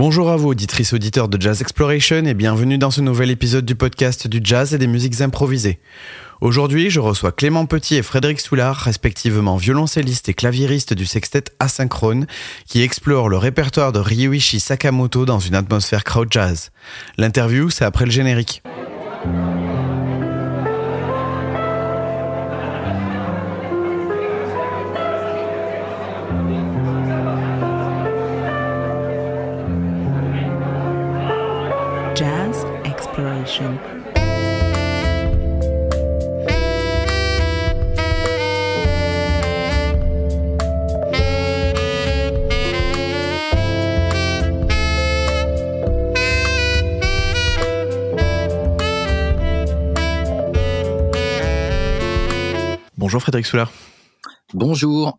[0.00, 3.74] Bonjour à vous, auditrices auditeurs de Jazz Exploration, et bienvenue dans ce nouvel épisode du
[3.74, 5.78] podcast du jazz et des musiques improvisées.
[6.40, 12.26] Aujourd'hui, je reçois Clément Petit et Frédéric Soulard, respectivement violoncelliste et claviériste du sextet Asynchrone,
[12.66, 16.70] qui explorent le répertoire de Ryuichi Sakamoto dans une atmosphère crowd jazz.
[17.18, 18.62] L'interview, c'est après le générique.
[53.10, 53.72] Bonjour Frédéric Soulard.
[54.54, 55.18] Bonjour.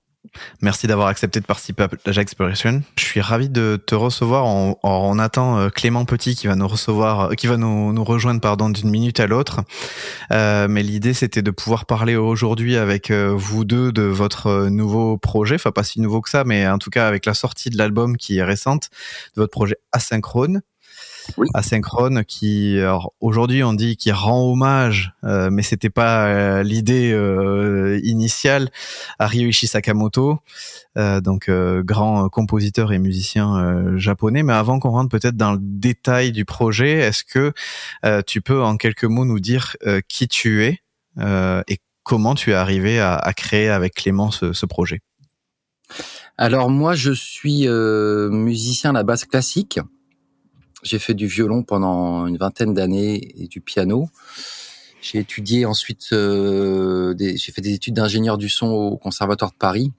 [0.62, 2.84] Merci d'avoir accepté de participer à Jazz Exploration.
[2.96, 4.46] Je suis ravi de te recevoir.
[4.46, 8.04] On, on attend euh, Clément Petit qui va nous recevoir, euh, qui va nous, nous
[8.06, 9.60] rejoindre pardon d'une minute à l'autre.
[10.32, 15.56] Euh, mais l'idée c'était de pouvoir parler aujourd'hui avec vous deux de votre nouveau projet.
[15.56, 18.16] Enfin pas si nouveau que ça, mais en tout cas avec la sortie de l'album
[18.16, 18.88] qui est récente,
[19.36, 20.62] de votre projet Asynchrone.
[21.38, 21.48] Oui.
[21.54, 27.12] Asynchrone qui alors aujourd'hui on dit qu'il rend hommage euh, mais c'était pas euh, l'idée
[27.12, 28.70] euh, initiale
[29.20, 30.40] à Ryuichi Sakamoto
[30.98, 34.44] euh, donc euh, grand compositeur et musicien euh, japonais.
[34.44, 37.54] Mais avant qu'on rentre peut-être dans le détail du projet est-ce que
[38.24, 39.76] tu peux en quelques mots nous dire
[40.08, 40.82] qui tu es
[41.18, 45.00] et comment tu es arrivé à, à créer avec Clément ce, ce, projet?
[46.38, 49.80] Alors moi je suis musicien à la basse classique
[50.84, 54.10] j'ai fait du violon pendant une vingtaine d'années et du piano.
[55.02, 59.92] J'ai étudié ensuite, euh, j'ai fait des études d'ingénieur du son au Conservatoire de Paris.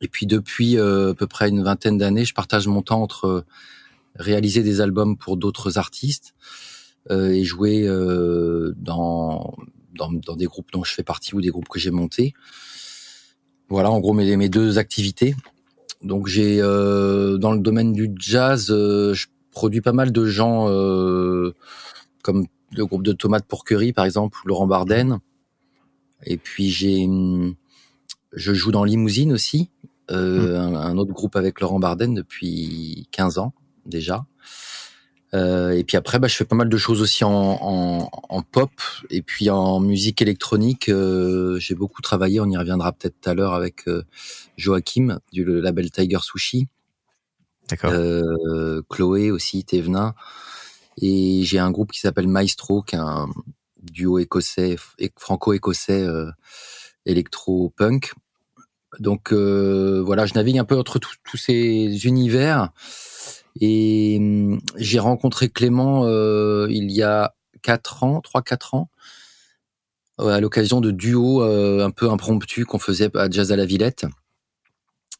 [0.00, 3.26] Et puis depuis euh, à peu près une vingtaine d'années, je partage mon temps entre
[3.26, 3.44] euh,
[4.14, 6.34] réaliser des albums pour d'autres artistes
[7.10, 9.56] euh, et jouer euh, dans,
[9.96, 12.34] dans, dans des groupes dont je fais partie ou des groupes que j'ai montés.
[13.68, 15.34] Voilà, en gros mes, mes deux activités.
[16.02, 19.26] Donc j'ai dans le domaine du jazz, je
[19.58, 21.52] produit pas mal de gens euh,
[22.22, 25.18] comme le groupe de tomates pour curry par exemple, Laurent Barden.
[26.22, 27.08] Et puis j'ai,
[28.32, 29.70] je joue dans Limousine aussi,
[30.12, 30.76] euh, mmh.
[30.76, 33.52] un, un, autre groupe avec Laurent Barden depuis 15 ans
[33.84, 34.26] déjà.
[35.34, 38.42] Euh, et puis après, bah, je fais pas mal de choses aussi en, en, en
[38.42, 38.70] pop
[39.10, 40.88] et puis en musique électronique.
[40.88, 43.86] Euh, j'ai beaucoup travaillé, on y reviendra peut-être tout à l'heure avec
[44.56, 46.68] Joachim du label Tiger Sushi.
[47.84, 50.14] Euh, Chloé aussi, Thévenin.
[51.00, 53.28] Et j'ai un groupe qui s'appelle Maestro, qui est un
[53.82, 54.76] duo écossais,
[55.16, 56.30] franco-écossais, euh,
[57.06, 58.12] électro-punk.
[58.98, 62.70] Donc euh, voilà, je navigue un peu entre tous ces univers.
[63.60, 68.90] Et hum, j'ai rencontré Clément euh, il y a quatre ans, trois quatre ans,
[70.18, 74.06] à l'occasion de duos un peu impromptus qu'on faisait à Jazz à la Villette.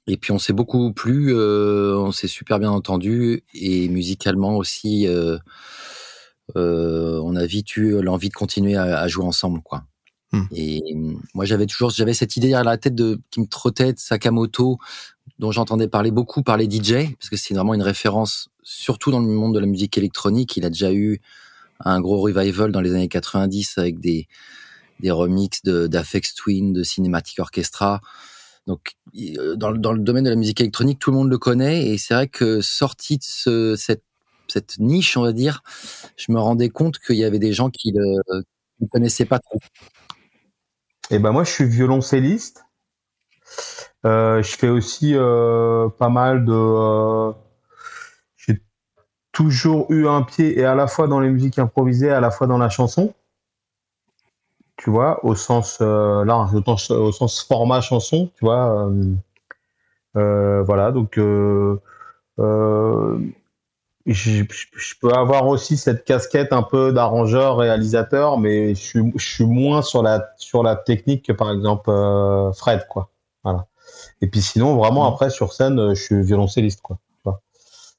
[0.08, 5.06] Et puis on s'est beaucoup plu, euh, on s'est super bien entendu et musicalement aussi,
[5.06, 5.36] euh,
[6.56, 9.84] euh, on a vite eu l'envie de continuer à, à, jouer ensemble, quoi.
[10.32, 10.44] Hmm.
[10.50, 10.82] Et
[11.34, 14.78] moi j'avais toujours, j'avais cette idée à la tête de qui me trottait de Sakamoto,
[15.38, 19.20] dont j'entendais parler beaucoup par les DJ, parce que c'est vraiment une référence, surtout dans
[19.20, 20.56] le monde de la musique électronique.
[20.56, 21.20] Il a déjà eu
[21.80, 24.26] un gros revival dans les années 90 avec des
[25.00, 28.00] des remixes de d'Afex Twin, de Cinematic Orchestra.
[28.68, 28.96] Donc,
[29.56, 32.12] dans, dans, le domaine de la musique électronique, tout le monde le connaît, et c'est
[32.12, 35.62] vrai que sorti de ce, cette, niche, on va dire,
[36.18, 38.20] je me rendais compte qu'il y avait des gens qui le,
[38.80, 39.58] ne connaissaient pas trop.
[41.10, 42.66] Et ben moi, je suis violoncelliste.
[44.04, 46.52] Euh, je fais aussi euh, pas mal de.
[46.52, 47.32] Euh,
[48.36, 48.62] J'ai
[49.32, 52.46] toujours eu un pied et à la fois dans les musiques improvisées, à la fois
[52.46, 53.14] dans la chanson
[54.78, 58.86] tu vois, au sens euh, là, au sens, au sens format chanson, tu vois.
[58.86, 59.12] Euh,
[60.16, 61.76] euh, voilà, donc je,
[64.06, 69.44] je, peux avoir aussi cette casquette un peu d'arrangeur, réalisateur, mais je suis, je suis
[69.44, 71.90] moins sur la sur la technique que par exemple
[72.54, 73.10] Fred, quoi.
[73.42, 73.66] Voilà.
[74.22, 75.12] Et puis sinon, vraiment Mmh.
[75.12, 76.98] après sur scène, je suis violoncelliste, quoi.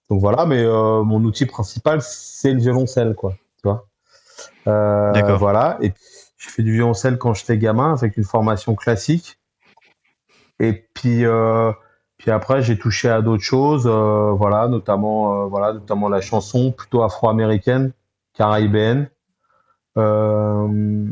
[0.09, 3.33] Donc voilà, mais mon outil principal c'est le violoncelle, quoi.
[3.61, 3.85] Tu vois.
[4.65, 5.37] D'accord.
[5.37, 5.77] Voilà.
[5.81, 6.03] Et puis
[6.39, 9.39] j'ai fait du violoncelle quand j'étais gamin avec une formation classique.
[10.59, 11.71] Et puis, euh,
[12.17, 16.71] puis après, j'ai touché à d'autres choses, euh, voilà, notamment, euh, voilà, notamment la chanson
[16.71, 17.93] plutôt afro-américaine,
[18.33, 19.09] caribéenne.
[19.97, 21.07] Euh,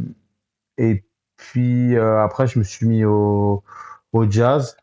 [0.78, 1.06] et
[1.38, 3.64] puis après, je me suis mis au,
[4.14, 4.78] au jazz.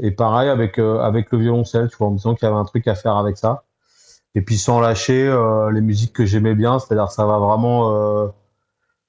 [0.00, 2.64] Et pareil avec avec le violoncelle, tu vois, en me disant qu'il y avait un
[2.64, 3.64] truc à faire avec ça.
[4.34, 8.26] et puis sans lâcher euh, les musiques que j'aimais bien, c'est-à-dire ça va vraiment, euh,
[8.26, 8.28] euh,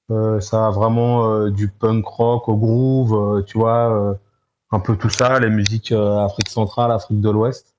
[0.10, 4.18] ça va vraiment du punk rock au groove, tu vois,
[4.72, 7.76] un peu tout ça, les musiques Afrique centrale, Afrique de l'Ouest.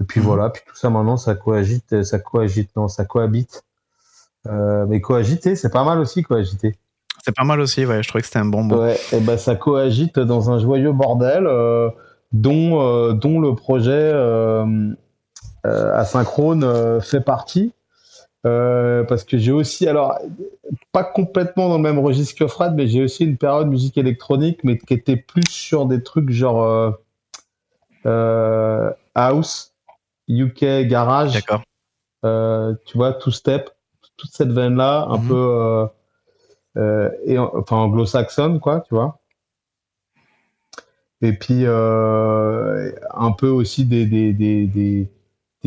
[0.00, 0.26] Et puis mhm.
[0.26, 3.64] voilà, puis tout ça maintenant, ça coagite, ça coagite, non, ça cohabite.
[4.46, 6.76] mais coagiter, c'est pas mal aussi, coagiter.
[7.24, 8.02] C'est pas mal aussi, ouais.
[8.02, 8.80] Je trouvais que c'était un bon mot.
[8.80, 11.46] Ouais, et ben ça coagite dans un joyeux bordel,
[12.32, 14.12] dont dont le projet
[15.66, 17.72] euh, asynchrone euh, fait partie.
[18.46, 20.18] Euh, parce que j'ai aussi, alors,
[20.92, 24.60] pas complètement dans le même registre que Fred, mais j'ai aussi une période musique électronique,
[24.64, 26.96] mais qui était plus sur des trucs genre
[29.14, 29.74] house,
[30.28, 31.34] UK, garage.
[31.34, 31.62] D'accord.
[32.86, 33.70] tu vois, two step,
[34.16, 35.28] toute cette veine-là, un mhm.
[35.28, 35.86] peu,
[37.26, 39.18] et, enfin, anglo-saxonne, quoi, tu vois.
[41.20, 45.10] Et puis, un peu aussi des, des, des des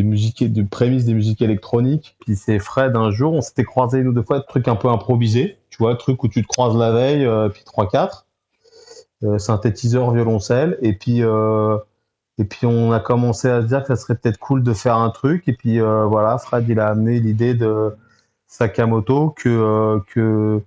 [0.02, 2.16] musiques, de prémices des musiques électroniques.
[2.22, 4.76] Puis c'est Fred un jour, on s'était croisé une ou deux fois, de trucs un
[4.76, 8.26] peu improvisés, tu vois, truc où tu te croises la veille, euh, puis 3-4,
[9.24, 11.78] euh, synthétiseur, violoncelle, et puis euh,
[12.40, 14.98] et puis on a commencé à se dire que ça serait peut-être cool de faire
[14.98, 17.96] un truc, et puis voilà, Fred il a amené l'idée de
[18.48, 20.62] Sakamoto que que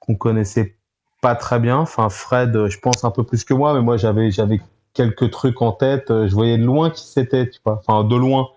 [0.00, 0.74] qu'on connaissait
[1.20, 1.78] pas très bien.
[1.78, 4.60] Enfin Fred, je pense un peu plus que moi, mais moi j'avais j'avais
[4.94, 6.06] quelques trucs en tête.
[6.08, 8.48] Je voyais de loin qui c'était, tu vois, enfin de loin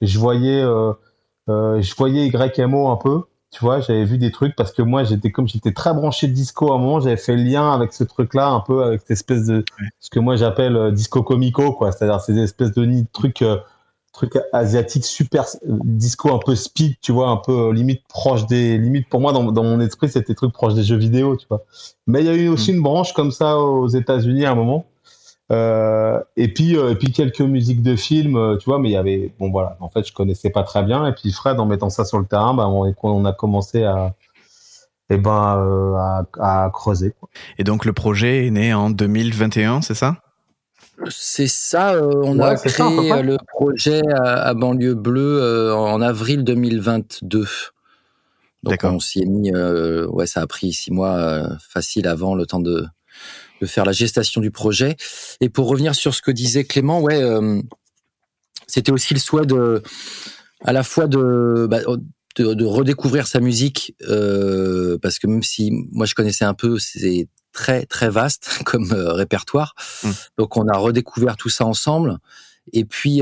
[0.00, 0.92] je voyais, euh,
[1.48, 3.22] euh, je voyais YMO un peu.
[3.50, 6.32] Tu vois, j'avais vu des trucs parce que moi, j'étais comme j'étais très branché de
[6.32, 9.12] disco à un moment, j'avais fait le lien avec ce truc-là, un peu avec cette
[9.12, 9.64] espèce de
[10.00, 11.92] ce que moi j'appelle euh, disco comico, quoi.
[11.92, 13.44] C'est-à-dire ces espèces de trucs
[14.12, 19.08] trucs asiatiques super disco un peu speed tu vois un peu limite proche des limites
[19.08, 21.64] pour moi dans, dans mon esprit c'était trucs proches des jeux vidéo tu vois
[22.06, 22.76] mais il y a eu aussi mm.
[22.76, 24.86] une branche comme ça aux États-Unis à un moment
[25.52, 28.92] euh, et puis euh, et puis quelques musiques de films, euh, tu vois, mais il
[28.92, 31.66] y avait bon voilà, en fait je connaissais pas très bien et puis Fred en
[31.66, 34.14] mettant ça sur le terrain, bah, on, on a commencé à
[35.10, 37.12] et eh ben à, à, creuser.
[37.20, 37.28] Quoi.
[37.58, 40.16] Et donc le projet est né en 2021, c'est ça?
[41.10, 42.00] C'est ça.
[42.02, 47.46] on a créé le projet à, banlieue bleue en avril 2022.
[48.62, 49.54] Donc on s'y est mis.
[49.54, 52.86] ouais, ça a pris six mois facile avant le temps de
[53.60, 54.96] de faire la gestation du projet.
[55.40, 57.60] Et pour revenir sur ce que disait Clément, ouais, euh,
[58.66, 59.82] c'était aussi le souhait de,
[60.64, 61.80] à la fois de, bah,
[62.36, 67.28] de, redécouvrir sa musique, euh, parce que même si moi je connaissais un peu, c'est
[67.52, 69.74] très très vaste comme euh, répertoire.
[70.02, 70.10] Mmh.
[70.38, 72.18] Donc on a redécouvert tout ça ensemble.
[72.72, 73.20] Et puis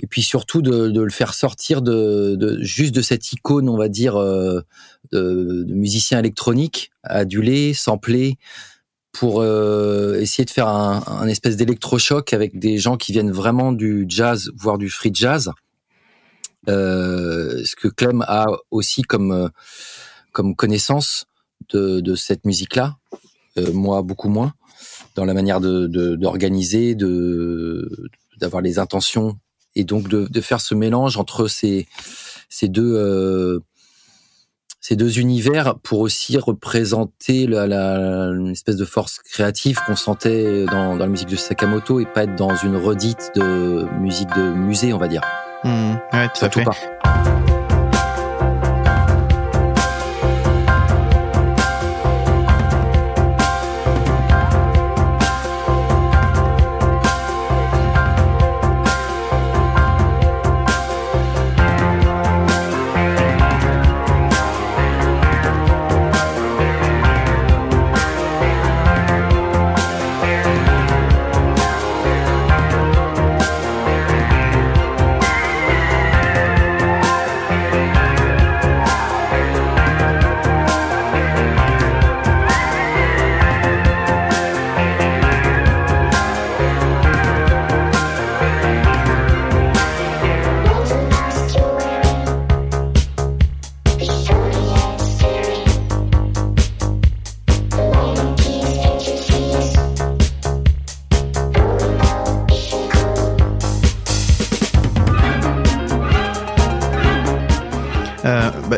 [0.00, 3.76] et puis surtout de, de, le faire sortir de, de, juste de cette icône, on
[3.76, 4.64] va dire, de,
[5.12, 8.38] de musicien électronique, adulé, samplé,
[9.18, 13.72] pour euh, essayer de faire un, un espèce d'électrochoc avec des gens qui viennent vraiment
[13.72, 15.50] du jazz, voire du free jazz.
[16.68, 19.48] Euh, ce que Clem a aussi comme euh,
[20.30, 21.26] comme connaissance
[21.70, 22.96] de, de cette musique-là,
[23.56, 24.54] euh, moi beaucoup moins,
[25.16, 27.90] dans la manière d'organiser, de
[28.38, 29.36] d'avoir les intentions
[29.74, 31.88] et donc de, de, faire ce mélange entre ces
[32.48, 33.58] ces deux euh,
[34.88, 40.64] ces deux univers pour aussi représenter la, la, une espèce de force créative qu'on sentait
[40.64, 44.50] dans, dans, la musique de Sakamoto et pas être dans une redite de musique de
[44.50, 45.20] musée, on va dire.
[45.62, 46.64] Mmh, ouais, tout à fait.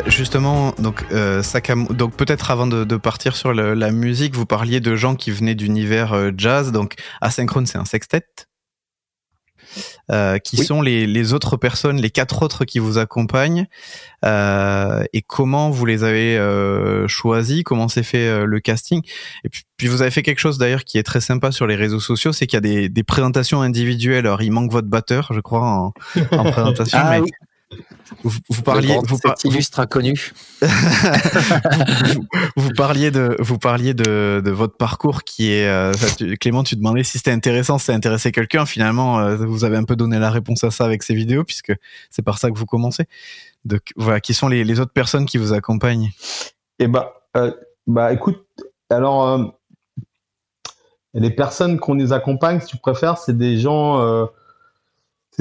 [0.07, 1.41] Justement, donc, euh,
[1.89, 6.13] donc peut-être avant de, partir sur la musique, vous parliez de gens qui venaient d'univers
[6.13, 6.71] euh, jazz.
[6.71, 8.25] Donc, Asynchrone, c'est un sextet.
[10.11, 13.67] Euh, qui sont les, autres personnes, les quatre autres qui vous accompagnent,
[14.23, 16.37] et comment vous les avez
[17.07, 19.01] choisis, comment s'est fait le casting?
[19.45, 22.01] Et puis, vous avez fait quelque chose d'ailleurs qui est très sympa sur les réseaux
[22.01, 24.27] sociaux, c'est qu'il y a des, présentations individuelles.
[24.27, 25.93] Alors il manque votre batteur, je crois, en,
[26.51, 26.99] présentation.
[27.01, 27.19] ah, mais...
[27.21, 27.31] oui.
[28.23, 30.33] Vous, vous parliez, grand- vous, par- cet illustre inconnu.
[30.61, 32.25] vous,
[32.55, 36.75] vous parliez de, vous parliez de, de votre parcours qui est, euh, tu- Clément, tu
[36.75, 38.65] demandais si c'était intéressant, si ça intéressait quelqu'un.
[38.65, 41.73] Finalement, euh, vous avez un peu donné la réponse à ça avec ces vidéos, puisque
[42.09, 43.05] c'est par ça que vous commencez.
[43.65, 46.11] De, voilà, qui sont les, les autres personnes qui vous accompagnent
[46.79, 47.51] Et bah, euh,
[47.87, 48.43] bah, écoute,
[48.89, 49.43] alors, euh,
[51.13, 54.25] les personnes qu'on nous accompagne, si tu préfères, c'est des gens, euh,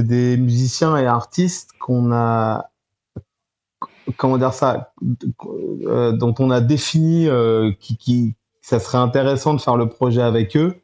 [0.00, 2.70] c'est des musiciens et artistes qu'on a,
[4.16, 4.92] comment dire ça,
[5.84, 10.22] euh, dont on a défini euh, qui, qui, ça serait intéressant de faire le projet
[10.22, 10.74] avec eux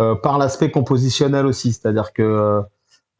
[0.00, 2.62] euh, par l'aspect compositionnel aussi, c'est-à-dire que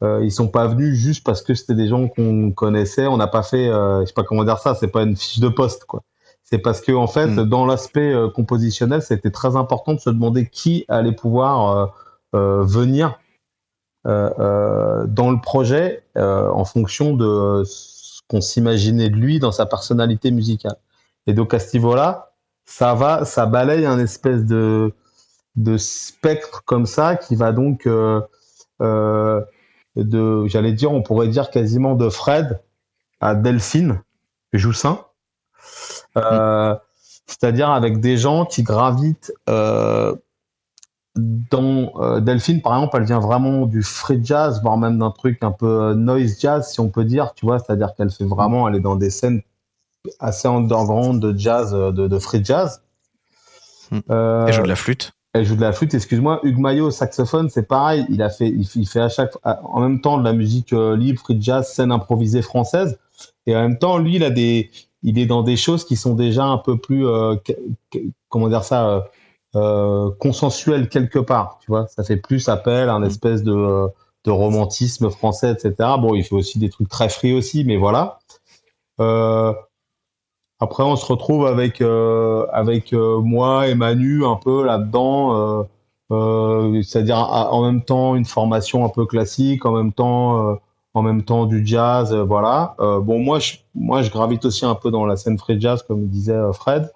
[0.03, 3.27] euh, ils sont pas venus juste parce que c'était des gens qu'on connaissait, on n'a
[3.27, 6.03] pas fait, je sais pas comment dire ça, c'est pas une fiche de poste quoi.
[6.43, 7.43] C'est parce que en fait, Mm.
[7.43, 11.93] dans l'aspect compositionnel, c'était très important de se demander qui allait pouvoir
[12.33, 13.19] venir
[14.07, 20.31] dans le projet euh, en fonction de ce qu'on s'imaginait de lui dans sa personnalité
[20.31, 20.77] musicale.
[21.27, 22.31] Et donc à ce niveau-là,
[22.65, 24.93] ça va, ça balaye un espèce de
[25.55, 28.21] de spectre comme ça qui va donc euh,
[28.81, 29.41] euh,
[29.95, 32.61] de, j'allais dire, on pourrait dire quasiment de Fred
[33.19, 34.01] à Delphine
[34.53, 35.03] Joussin.
[36.17, 36.75] Euh,
[37.25, 40.15] C'est-à-dire avec des gens qui gravitent euh,
[41.17, 45.43] dans euh, Delphine, par exemple, elle vient vraiment du free jazz, voire même d'un truc
[45.43, 48.67] un peu euh, noise jazz, si on peut dire, tu vois, c'est-à-dire qu'elle fait vraiment,
[48.67, 49.41] elle est dans des scènes
[50.19, 52.81] assez underground de jazz, euh, de, de free jazz.
[53.91, 53.99] Mm.
[54.09, 55.11] Euh, et joue de la flûte.
[55.33, 56.39] elle joue de la flûte, excuse-moi.
[56.43, 58.05] Hugues Maillot, saxophone, c'est pareil.
[58.09, 60.33] Il a fait, il, fait- il fait à chaque, à- en même temps de la
[60.33, 62.99] musique euh, libre, free jazz, scène improvisée française.
[63.45, 64.69] Et en même temps, lui, il a des,
[65.03, 67.05] il est dans des choses qui sont déjà un peu plus,
[68.29, 69.07] comment dire ça,
[69.57, 71.59] euh, consensuelles quelque part.
[71.61, 73.87] Tu vois, ça fait plus appel à un espèce de, euh,
[74.25, 75.91] de romantisme français, etc.
[75.99, 78.19] Bon, il fait aussi des trucs très free aussi, mais voilà.
[78.99, 79.53] Euh,
[80.59, 85.65] après, on se retrouve avec euh, avec moi et Manu un peu là-dedans,
[86.83, 90.57] c'est-à-dire à- en même temps une formation un peu classique, en même temps
[90.93, 92.75] en même temps du jazz, voilà.
[92.79, 96.07] Bon, moi je moi je gravite aussi un peu dans la scène free jazz comme
[96.07, 96.91] disait Fred.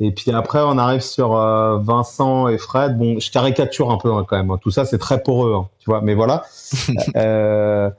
[0.00, 2.96] Et puis après, on arrive sur euh, Vincent et Fred.
[2.96, 4.50] Bon, je caricature un peu hein, quand même.
[4.50, 4.58] hein.
[4.60, 6.00] Tout ça, c'est très poreux, hein, tu vois.
[6.00, 6.44] Mais voilà,
[7.16, 7.90] Euh,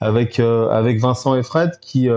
[0.00, 2.08] avec euh, avec Vincent et Fred qui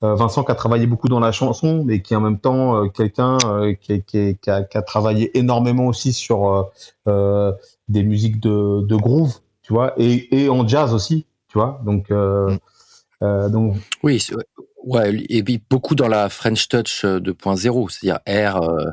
[0.00, 2.88] Vincent qui a travaillé beaucoup dans la chanson, mais qui est en même temps euh,
[2.88, 6.62] quelqu'un euh, qui, qui, qui, a, qui a travaillé énormément aussi sur euh,
[7.08, 7.52] euh,
[7.88, 11.80] des musiques de, de groove, tu vois, et, et en jazz aussi, tu vois.
[11.84, 12.58] Donc, euh, Mm.
[13.24, 14.34] euh, donc Oui, c'est-
[14.84, 18.90] ouais, et puis beaucoup dans la French Touch euh, 2.0, c'est-à-dire R euh,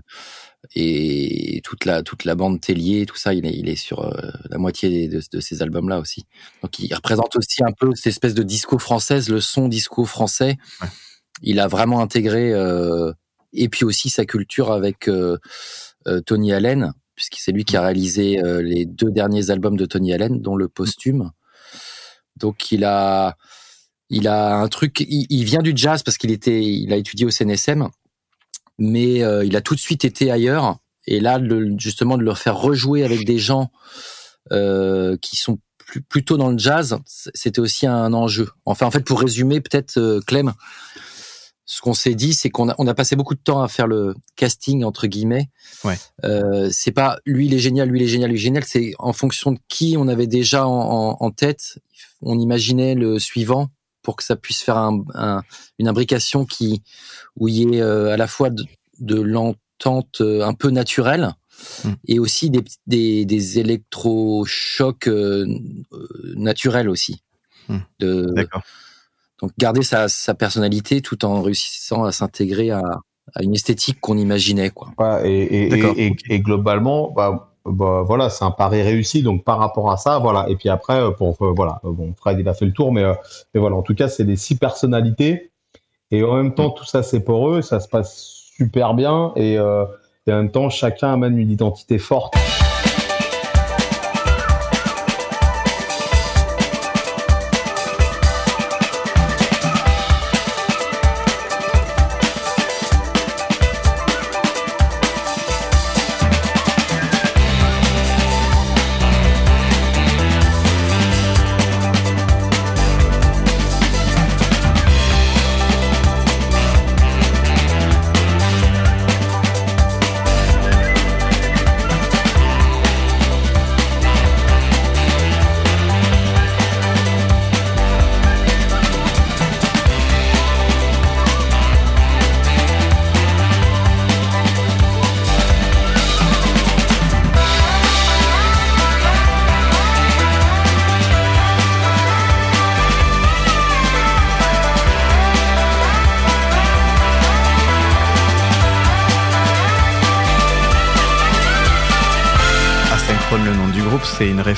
[0.75, 4.31] et toute la toute la bande Tellier, tout ça, il est, il est sur euh,
[4.49, 6.25] la moitié de, de ces albums-là aussi.
[6.61, 10.57] Donc il représente aussi un peu cette espèce de disco française, le son disco français.
[10.81, 10.87] Ouais.
[11.41, 13.13] Il a vraiment intégré euh,
[13.53, 15.37] et puis aussi sa culture avec euh,
[16.07, 19.85] euh, Tony Allen, puisque c'est lui qui a réalisé euh, les deux derniers albums de
[19.85, 21.31] Tony Allen, dont le posthume.
[22.35, 23.37] Donc il a
[24.09, 27.25] il a un truc, il, il vient du jazz parce qu'il était, il a étudié
[27.25, 27.89] au CNSM,
[28.77, 30.77] mais euh, il a tout de suite été ailleurs.
[31.07, 33.71] Et là, le, justement, de le faire rejouer avec des gens
[34.51, 38.49] euh, qui sont plus, plutôt dans le jazz, c'était aussi un enjeu.
[38.65, 40.53] Enfin, en fait, pour résumer, peut-être, euh, Clem,
[41.65, 43.85] ce qu'on s'est dit, c'est qu'on a, on a passé beaucoup de temps à faire
[43.85, 45.49] le casting entre guillemets.
[45.83, 45.97] Ouais.
[46.23, 48.63] Euh, c'est pas lui il est génial, lui il est génial, lui il est génial.
[48.65, 51.77] C'est en fonction de qui on avait déjà en, en, en tête.
[52.23, 53.69] On imaginait le suivant
[54.09, 55.43] pour que ça puisse faire un, un,
[55.77, 56.81] une imbrication qui
[57.35, 58.65] où il y ait euh, à la fois de,
[58.99, 61.35] de l'entente euh, un peu naturelle
[61.83, 61.89] Mm.
[62.07, 65.45] et aussi des, des, des électrochocs euh,
[66.35, 67.21] naturels aussi.
[67.67, 67.77] Mm.
[67.99, 68.61] De, D'accord.
[69.41, 72.81] donc garder sa, sa personnalité tout en réussissant à s'intégrer à,
[73.35, 74.93] à une esthétique qu'on imaginait quoi.
[74.97, 76.19] voilà, et, et, et, D'accord, et, ok.
[76.29, 79.23] et globalement, bah, bah, voilà, c'est un pari réussi.
[79.23, 80.47] Donc par rapport à ça, voilà.
[80.49, 83.03] Et puis après, euh, pour euh, voilà, bon, Fred il a fait le tour, mais,
[83.03, 83.13] euh,
[83.53, 85.51] voilà, en tout cas, c'est les six personnalités.
[86.11, 89.31] Et en même temps, tout ça c'est poreux, ça se passe super bien.
[89.35, 89.87] Et en
[90.25, 92.35] même temps, chacun amène une identité forte.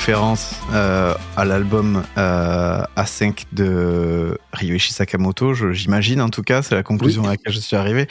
[0.06, 6.82] Référence euh, à l'album euh, A5 de Ryuichi Sakamoto, j'imagine en tout cas, c'est la
[6.82, 7.28] conclusion Oui.
[7.28, 8.08] à laquelle je suis arrivé.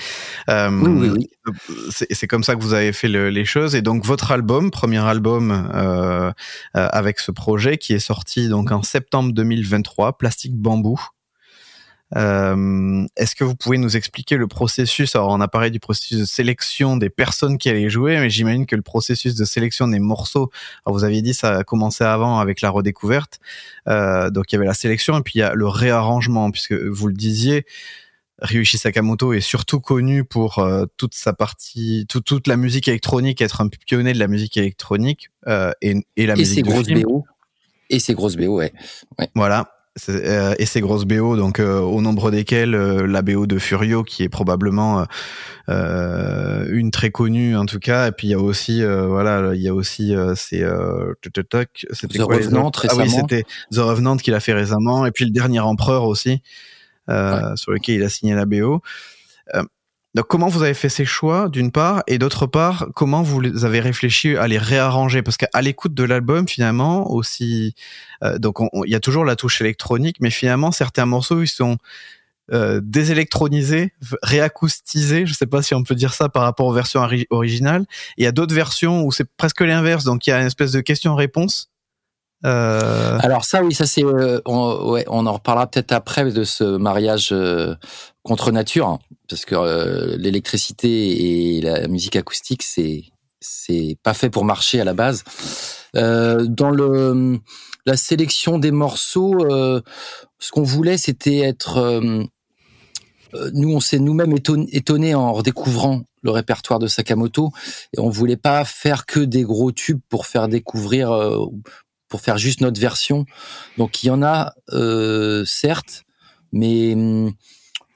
[0.48, 1.56] Euh, Oui, oui, oui.
[2.10, 3.76] C'est comme ça que vous avez fait le- les choses.
[3.76, 6.32] Et donc votre album, premier album euh,
[6.76, 10.98] avec ce projet qui est sorti donc en septembre 2023, Plastique Bambou.
[12.16, 15.16] Euh, Est-ce que vous pouvez nous expliquer le processus?
[15.16, 18.66] Alors, on a parlé du processus de sélection des personnes qui allaient jouer, mais j'imagine
[18.66, 20.50] que le processus de sélection des morceaux,
[20.86, 23.40] alors vous aviez dit ça a commencé avant avec la redécouverte.
[23.88, 26.74] Euh, donc, il y avait la sélection et puis il y a le réarrangement, puisque
[26.74, 27.66] vous le disiez,
[28.42, 33.40] Ryuichi Sakamoto est surtout connu pour euh, toute sa partie, tout- toute la musique électronique,
[33.42, 36.70] être un pionnier de la musique électronique euh, et, et la Et musique ses de
[36.70, 37.04] grosses film.
[37.04, 37.24] BO.
[37.92, 38.74] Et ses grosses BO, ouais.
[39.36, 39.70] Voilà.
[40.10, 44.04] Euh, et ces grosses BO, donc euh, au nombre desquelles euh, la BO de Furio,
[44.04, 45.06] qui est probablement euh,
[45.68, 48.08] euh, une très connue en tout cas.
[48.08, 51.14] Et puis il y a aussi, euh, voilà, il y a aussi euh, c'est euh,
[51.92, 55.06] c'était The quoi Revenant, Ah oui, c'était The Revenant qu'il a fait récemment.
[55.06, 56.42] Et puis le dernier Empereur aussi,
[57.10, 58.82] euh, sur lequel il a signé la BO.
[60.14, 63.80] Donc comment vous avez fait ces choix d'une part et d'autre part comment vous avez
[63.80, 65.22] réfléchi à les réarranger?
[65.22, 67.76] Parce qu'à l'écoute de l'album finalement aussi
[68.24, 71.42] euh, donc on- on- il y a toujours la touche électronique mais finalement certains morceaux
[71.42, 71.78] ils sont
[72.52, 77.00] euh, désélectronisés, réacoustisés, je sais pas si on peut dire ça par rapport aux versions
[77.02, 77.86] ori- originales.
[78.18, 80.74] Il y a d'autres versions où c'est presque l'inverse, donc il y a une espèce
[80.74, 81.71] de question-réponse.
[82.46, 86.64] Euh, Alors ça, oui, ça c'est, euh, on, on en reparlera peut-être après de ce
[86.64, 87.76] mariage euh,
[88.24, 93.04] contre nature, hein, parce que l'électricité et la musique acoustique, c'est
[93.40, 95.24] c'est pas fait pour marcher à la base.
[95.94, 97.40] Dans le
[97.86, 101.80] la sélection des morceaux, ce qu'on voulait, c'était être
[103.54, 107.50] nous, on s'est nous-mêmes éton- étonnés en redécouvrant le répertoire de Sakamoto,
[107.96, 111.12] et on voulait pas faire que des gros tubes pour faire découvrir
[112.12, 113.26] pour faire juste notre version.
[113.78, 116.04] Donc il y en a euh, certes,
[116.52, 117.34] mais hum,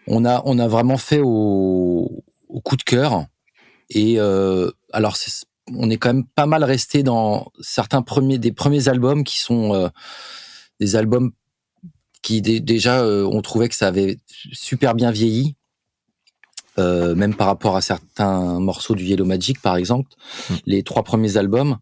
[0.08, 2.23] on a on a vraiment fait au,
[2.63, 3.25] coup de cœur.
[3.91, 5.17] Et euh, alors
[5.75, 9.73] on est quand même pas mal resté dans certains premiers des premiers albums qui sont
[9.73, 9.89] euh,
[10.80, 11.32] des albums
[12.23, 14.17] qui dé- déjà on trouvait que ça avait
[14.51, 15.56] super bien vieilli.
[16.77, 20.09] Euh, même par rapport à certains morceaux du Yellow Magic, par exemple,
[20.49, 20.53] Mm.
[20.65, 21.77] les trois premiers albums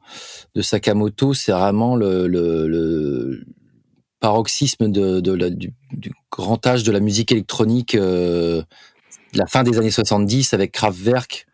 [0.56, 3.43] de Sakamoto, c'est vraiment le, le, le
[4.19, 8.62] paroxysme de, de la- du, du grand âge de la musique électronique, euh,
[9.34, 11.47] la fin des années 70 avec Kraftwerk.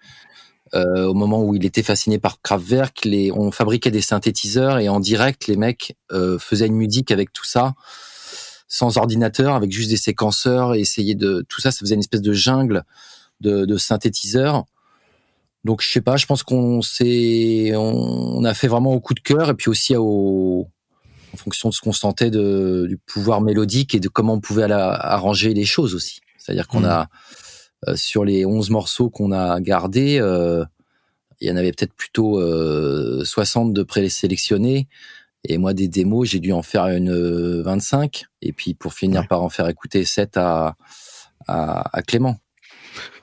[0.76, 4.88] Euh, au moment où il était fasciné par Kraftwerk, les, on fabriquait des synthétiseurs et
[4.90, 7.74] en direct, les mecs euh, faisaient une musique avec tout ça,
[8.68, 12.22] sans ordinateur, avec juste des séquenceurs, et essayer de tout ça, ça faisait une espèce
[12.22, 12.84] de jungle
[13.42, 14.66] de, de synthétiseurs.
[15.66, 19.20] Donc je sais pas, je pense qu'on s'est, on a fait vraiment au coup de
[19.20, 20.68] cœur et puis aussi au,
[21.34, 24.68] en fonction de ce qu'on sentait de, du pouvoir mélodique et de comment on pouvait
[24.68, 26.22] la- arranger les choses aussi.
[26.38, 26.86] C'est-à-dire qu'on Mhm.
[26.86, 27.10] a
[27.88, 30.64] euh, sur les 11 morceaux qu'on a gardés, euh,
[31.42, 34.88] il y en avait peut-être plutôt euh, 60 de présélectionnés.
[35.46, 38.26] Et moi, des démos, j'ai dû en faire une euh, 25.
[38.42, 39.28] Et puis, pour finir Ouais.
[39.28, 40.76] par en faire écouter 7 à,
[41.48, 42.36] à, à Clément.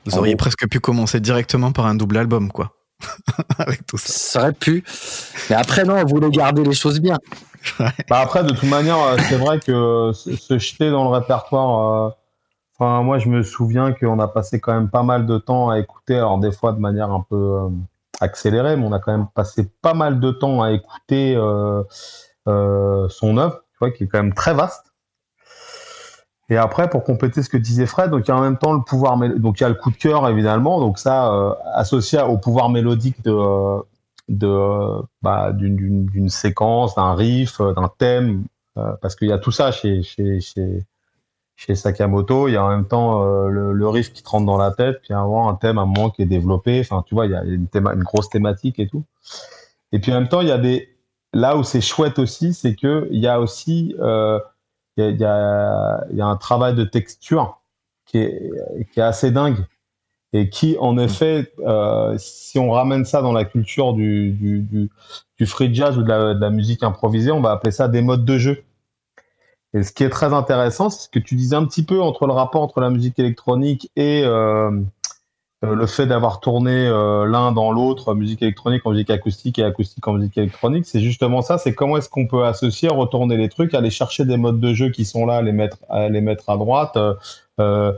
[0.07, 0.37] Vous en auriez gros.
[0.37, 2.73] presque pu commencer directement par un double album, quoi.
[3.59, 4.13] Avec tout ça.
[4.13, 4.85] Ça aurait pu.
[5.51, 7.19] Mais après, non, on voulait garder les choses bien.
[8.09, 12.07] Bah après, de toute manière, euh, c'est vrai que euh, se jeter dans le répertoire.
[12.09, 12.11] euh,
[12.79, 15.79] Enfin, moi, je me souviens qu'on a passé quand même pas mal de temps à
[15.79, 16.17] écouter.
[16.17, 17.69] Alors des fois de manière un peu euh,
[18.21, 21.83] accélérée, mais on a quand même passé pas mal de temps à écouter euh,
[22.49, 24.86] euh, son œuvre, tu vois, qui est quand même très vaste.
[26.49, 28.73] Et après, pour compléter ce que disait Fred, donc il y a en même temps
[28.73, 32.21] le pouvoir, donc il y a le coup de cœur évidemment, donc ça euh, associé
[32.23, 33.81] au pouvoir mélodique de euh,
[34.29, 38.45] de euh, bah, d'une- séquence, d'un riff, euh, d'un thème,
[38.79, 40.85] euh, parce qu'il y a tout ça chez chez chez
[41.57, 42.49] chez Sakamoto.
[42.49, 45.15] Il y a en même temps le, riff qui te rentre dans la tête, puis
[45.15, 46.81] avoir un thème à un moment qui est développé.
[46.81, 49.05] Enfin, tu vois, il y a une, théma- une grosse thématique et tout.
[49.93, 50.89] Et puis en même temps, il y a des
[51.33, 54.39] là où c'est chouette aussi, c'est que il y a aussi euh,
[54.97, 57.61] il y a, il y, a, il y a un travail de texture
[58.07, 58.51] qui est
[58.93, 59.65] qui est assez dingue
[60.33, 64.91] et qui en effet euh, si on ramène ça dans la culture du du, du,
[65.39, 68.03] du free jazz ou de la, de la musique improvisée on va appeler ça des
[68.03, 68.65] modes de jeu.
[69.75, 72.27] Et ce qui est très intéressant c'est ce que tu disais un petit peu entre
[72.27, 74.71] le rapport entre la musique électronique et euh,
[75.63, 80.07] le fait d'avoir tourné euh, l'un dans l'autre, musique électronique en musique acoustique et acoustique
[80.07, 81.57] en musique électronique, c'est justement ça.
[81.57, 84.91] C'est comment est-ce qu'on peut associer, retourner les trucs, aller chercher des modes de jeu
[84.91, 86.97] qui sont là, les mettre, à les mettre à droite.
[86.97, 87.15] Euh,
[87.59, 87.93] euh,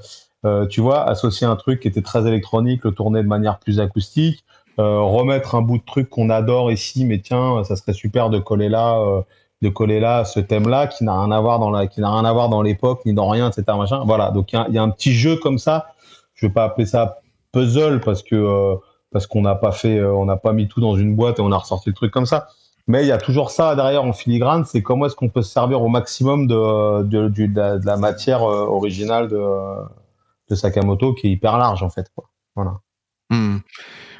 [0.47, 3.81] euh, tu vois, associer un truc qui était très électronique, le tourner de manière plus
[3.81, 4.45] acoustique.
[4.77, 8.69] remettre un bout de truc qu'on adore ici, mais tiens, ça serait super de coller
[8.69, 9.25] là,
[9.63, 12.25] de coller là ce thème-là qui n'a rien à voir dans la, qui n'a rien
[12.25, 13.65] à voir dans l'époque ni dans rien, etc.
[13.77, 14.05] Machin.
[14.07, 14.31] Voilà.
[14.31, 15.89] Donc il y, y a, un petit jeu comme ça.
[16.35, 17.19] Je vais pas appeler ça
[17.53, 18.77] puzzle parce que
[19.11, 21.51] parce qu'on n'a pas fait, on n'a pas mis tout dans une boîte et on
[21.53, 22.49] a ressorti le truc comme ça.
[22.89, 25.53] Mais il y a toujours ça derrière en filigrane, c'est comment est-ce qu'on peut se
[25.53, 31.59] servir au maximum de, de, de, la matière euh, originale de, Sakamoto qui est hyper
[31.59, 32.11] large en fait.
[32.15, 32.31] Quoi.
[32.57, 32.81] Voilà.
[33.29, 33.59] Mmh.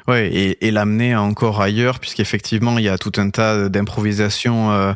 [0.09, 4.93] Ouais, et, et l'amener encore ailleurs, puisqu'effectivement il y a tout un tas d'improvisations euh,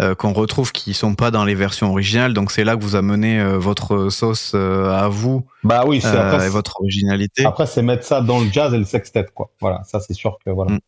[0.00, 2.32] euh, qu'on retrouve qui sont pas dans les versions originales.
[2.32, 5.44] Donc c'est là que vous amenez euh, votre sauce à vous.
[5.64, 7.44] Bah oui, c'est après, et votre originalité.
[7.44, 9.50] Après, c'est mettre ça dans le jazz et le sextet, quoi.
[9.60, 10.74] Voilà, ça c'est sûr que voilà.
[10.74, 10.78] Mmh.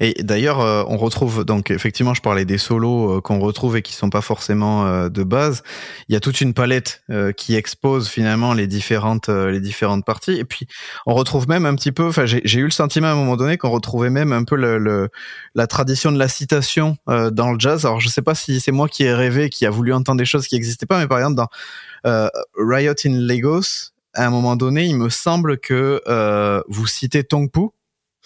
[0.00, 3.82] Et d'ailleurs, euh, on retrouve donc effectivement, je parlais des solos euh, qu'on retrouve et
[3.82, 5.62] qui sont pas forcément euh, de base.
[6.08, 7.02] Il y a toute une palette
[7.36, 10.38] qui expose finalement les différentes les différentes parties.
[10.38, 10.66] Et puis
[11.06, 12.08] on retrouve même un petit peu.
[12.08, 14.78] Enfin, j'ai eu le sentiment à un moment donné qu'on retrouvait même un peu le,
[14.78, 15.08] le,
[15.54, 17.84] la tradition de la citation dans le jazz.
[17.84, 20.24] Alors je sais pas si c'est moi qui ai rêvé, qui a voulu entendre des
[20.24, 21.48] choses qui n'existaient pas, mais par exemple dans
[22.56, 26.02] Riot in Lagos, à un moment donné, il me semble que
[26.68, 27.68] vous citez Tongpu.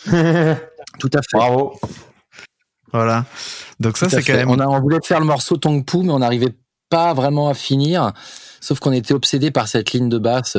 [0.99, 1.37] Tout à fait.
[1.37, 1.75] Bravo.
[2.93, 3.25] Voilà.
[3.81, 4.51] Donc ça, c'est quand même.
[4.51, 6.55] On, a, on voulait faire le morceau Tongpu, mais on n'arrivait
[6.91, 8.13] pas vraiment à finir.
[8.61, 10.57] Sauf qu'on était obsédé par cette ligne de basse.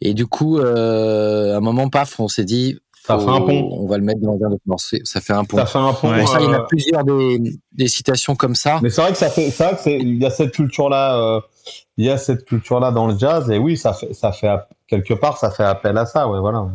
[0.00, 2.78] Et du coup, euh, à un moment, paf, on s'est dit.
[3.06, 3.68] Ça fait un pont.
[3.72, 4.96] On va le mettre dans un autre morceau.
[5.04, 5.56] Ça fait un pont.
[5.58, 6.12] Ça fait un pont.
[6.12, 8.78] Bon, ça, il y en a euh, plusieurs des, des citations comme ça.
[8.82, 11.16] Mais c'est vrai que ça fait, c'est vrai que c'est, il y a cette culture-là,
[11.18, 11.40] euh,
[11.96, 14.48] il y a cette culture-là dans le jazz, et oui, ça fait, ça fait,
[14.86, 16.68] quelque part, ça fait appel à ça, ouais, voilà.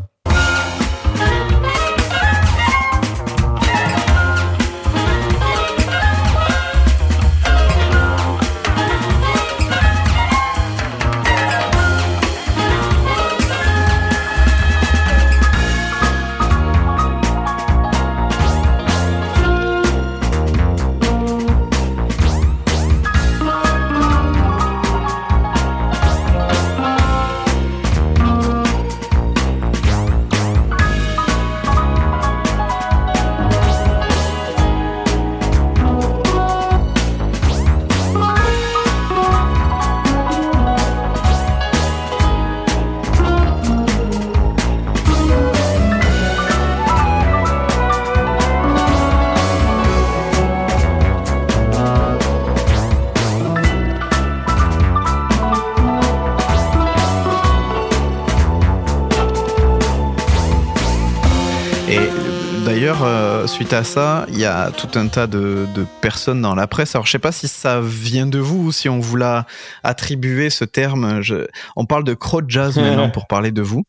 [63.67, 66.95] Suite à ça, il y a tout un tas de, de, personnes dans la presse.
[66.95, 69.45] Alors, je sais pas si ça vient de vous ou si on vous l'a
[69.83, 71.21] attribué ce terme.
[71.21, 73.83] Je, on parle de crowd jazz maintenant pour parler de vous.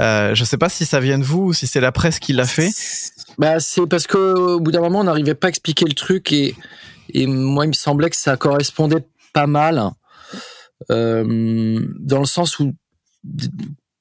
[0.00, 2.32] Euh, je sais pas si ça vient de vous ou si c'est la presse qui
[2.34, 2.70] l'a fait.
[3.36, 6.54] Bah, c'est parce qu'au bout d'un moment, on n'arrivait pas à expliquer le truc et,
[7.08, 9.90] et moi, il me semblait que ça correspondait pas mal.
[10.92, 12.72] Euh, dans le sens où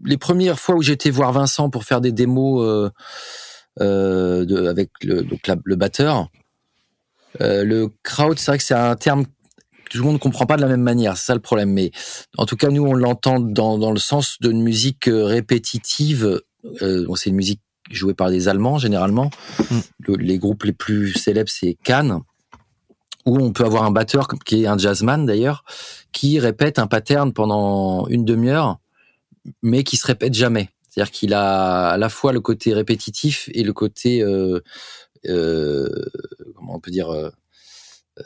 [0.05, 2.89] les premières fois où j'étais voir Vincent pour faire des démos euh,
[3.81, 6.27] euh, de, avec le, donc la, le batteur.
[7.41, 9.31] Euh, le crowd, c'est vrai que c'est un terme que
[9.89, 11.71] tout le monde ne comprend pas de la même manière, c'est ça le problème.
[11.71, 11.91] Mais
[12.37, 16.41] en tout cas, nous, on l'entend dans, dans le sens d'une musique euh, répétitive.
[16.81, 19.29] Euh, bon, c'est une musique jouée par des Allemands généralement.
[19.59, 19.79] Mm.
[19.99, 22.19] Le, les groupes les plus célèbres, c'est Cannes
[23.25, 25.63] où on peut avoir un batteur qui est un jazzman d'ailleurs,
[26.11, 28.79] qui répète un pattern pendant une demi-heure,
[29.61, 30.69] mais qui se répète jamais.
[30.93, 34.59] C'est-à-dire qu'il a à la fois le côté répétitif et le côté, euh,
[35.25, 35.89] euh,
[36.55, 37.31] comment on peut dire, euh,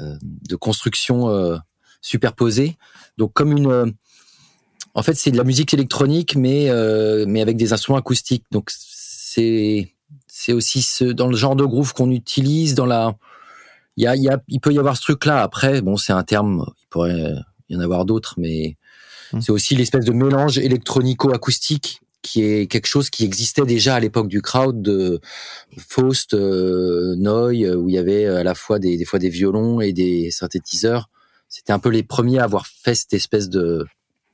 [0.02, 1.56] euh de construction euh,
[2.02, 2.78] superposée.
[3.18, 3.94] Donc comme une,
[4.96, 6.70] en fait, c'est de la musique électronique, mais
[7.26, 8.44] mais avec des instruments acoustiques.
[8.52, 9.94] Donc c'est
[10.28, 13.16] c'est aussi ce, dans le genre de groove qu'on utilise dans la
[13.96, 16.14] il y a, y a il peut y avoir ce truc là après bon c'est
[16.14, 17.34] un terme il pourrait
[17.70, 18.78] y en avoir d'autres mais
[19.34, 19.42] mmh.
[19.42, 24.00] c'est aussi l'espèce de mélange électronico acoustique qui est quelque chose qui existait déjà à
[24.00, 25.20] l'époque du crowd de
[25.78, 29.30] Faust, euh, Noy, euh, où il y avait à la fois des, des fois des
[29.30, 31.10] violons et des synthétiseurs.
[31.50, 33.86] C'était un peu les premiers à avoir fait cette espèce de,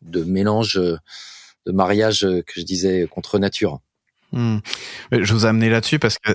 [0.02, 3.82] de mélange, de mariage que je disais contre nature.
[4.34, 4.58] Hmm.
[5.12, 6.32] Je vous ai amené là-dessus parce que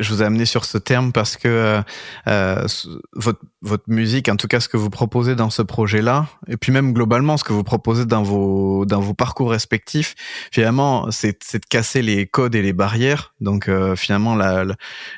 [0.00, 1.82] je vous ai amené sur ce terme parce que euh,
[2.26, 2.66] euh,
[3.14, 6.72] votre votre musique, en tout cas ce que vous proposez dans ce projet-là, et puis
[6.72, 10.16] même globalement ce que vous proposez dans vos dans vos parcours respectifs,
[10.50, 13.32] finalement c'est de casser les codes et les barrières.
[13.40, 14.74] Donc euh, finalement la, la,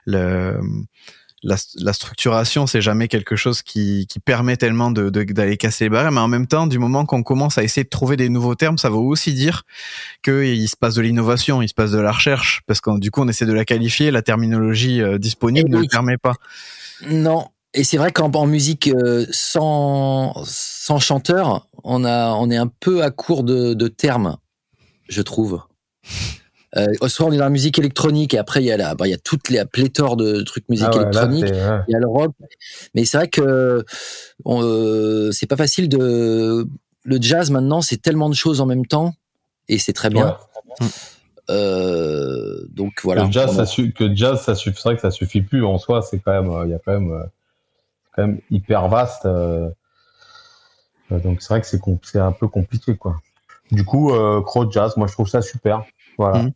[0.07, 0.53] la,
[1.42, 5.90] la structuration, c'est jamais quelque chose qui, qui permet tellement de, de- d'aller casser les
[5.90, 6.12] barrières.
[6.12, 8.78] Mais en même temps, du moment qu'on commence à essayer de trouver des nouveaux termes,
[8.78, 9.64] ça veut aussi dire
[10.22, 13.22] qu'il se passe de l'innovation, il se passe de la recherche, parce que du coup,
[13.22, 14.11] on essaie de la qualifier.
[14.11, 16.35] La terminologie euh, disponible Et ne le permet pas.
[17.09, 17.48] Non.
[17.74, 22.66] Et c'est vrai qu'en en musique euh, sans, sans chanteur, on, a, on est un
[22.68, 24.37] peu à court de, de termes,
[25.09, 25.61] je trouve.
[26.76, 29.06] Euh, soit on est dans la musique électronique et après il y a la, bah,
[29.06, 31.44] il y a toute la pléthore de trucs musique Ah ouais, électronique.
[31.48, 32.32] il y a le rock.
[32.94, 33.85] Mais c'est vrai que
[34.46, 36.66] euh, c'est pas facile de.
[37.04, 39.14] Le jazz maintenant, c'est tellement de choses en même temps
[39.68, 40.38] et c'est très bien.
[40.80, 40.87] Ouais.
[41.50, 43.26] Euh, donc voilà.
[43.26, 44.76] Que jazz, On ça su- que jazz, ça suffit.
[44.80, 46.00] C'est vrai que ça suffit plus en soi.
[46.02, 47.22] C'est quand même, euh, il y a quand même,
[48.14, 49.24] quand même hyper vaste.
[51.11, 53.16] donc c'est vrai que c'est un peu compliqué quoi.
[53.70, 55.82] Du coup, euh, jazz, moi je trouve ça super.
[56.18, 56.38] Voilà.
[56.44, 56.52] Mhm.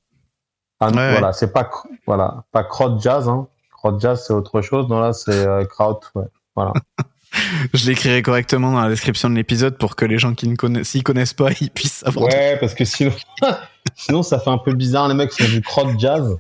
[0.80, 1.70] Ah, Ouais, voilà, c'est pas
[2.06, 3.28] voilà, pas crowd jazz.
[3.28, 3.46] Hein.
[3.72, 4.88] Crowd jazz c'est autre chose.
[4.88, 5.98] Non là c'est euh, crowd.
[6.14, 6.24] Ouais.
[6.54, 6.72] Voilà.
[7.74, 10.88] Je l'écrirai correctement dans la description de l'épisode pour que les gens qui ne connaissent,
[10.88, 12.26] s'y connaissent pas, ils puissent savoir.
[12.26, 13.12] Ouais, parce que sinon,
[13.94, 15.08] sinon ça fait un peu bizarre.
[15.08, 16.36] Les mecs font du crowd jazz.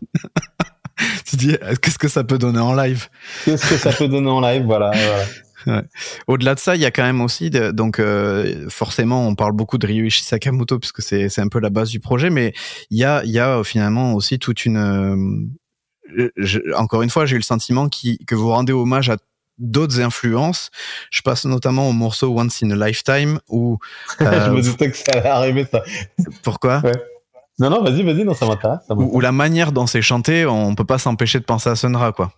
[1.26, 3.08] Tu dis, euh, qu'est-ce que ça peut donner en live?
[3.44, 4.64] Qu'est-ce que ça peut donner en live?
[4.64, 4.92] Voilà.
[4.92, 5.24] voilà.
[6.26, 9.52] Au-delà de ça, il y a quand même aussi, de- donc euh, forcément, on parle
[9.52, 12.52] beaucoup de Ryuichi Sakamoto puisque c'est c'est un peu la base du projet, mais
[12.90, 14.76] il y a il y a euh, finalement aussi toute une.
[14.76, 19.16] euh, je- encore une fois, j'ai eu le sentiment qui, que vous rendez hommage à
[19.58, 20.70] d'autres influences.
[21.10, 23.78] Je passe notamment au morceau Once in a Lifetime où
[24.20, 25.82] je me doutais que ça allait arriver ça.
[26.42, 26.82] pourquoi?
[27.58, 28.80] Non non, vas-y, vas-y, non ça m'intéresse.
[28.90, 32.12] où la manière dont c'est chanté, on peut pas s'empêcher de penser à Sun Ra
[32.12, 32.32] quoi.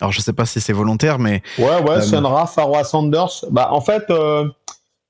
[0.00, 3.44] Alors je sais pas si c'est volontaire, mais Ouais, ouais, Euh, Sun Ra, Pharoah Sanders.
[3.50, 4.48] Bah, en fait, euh,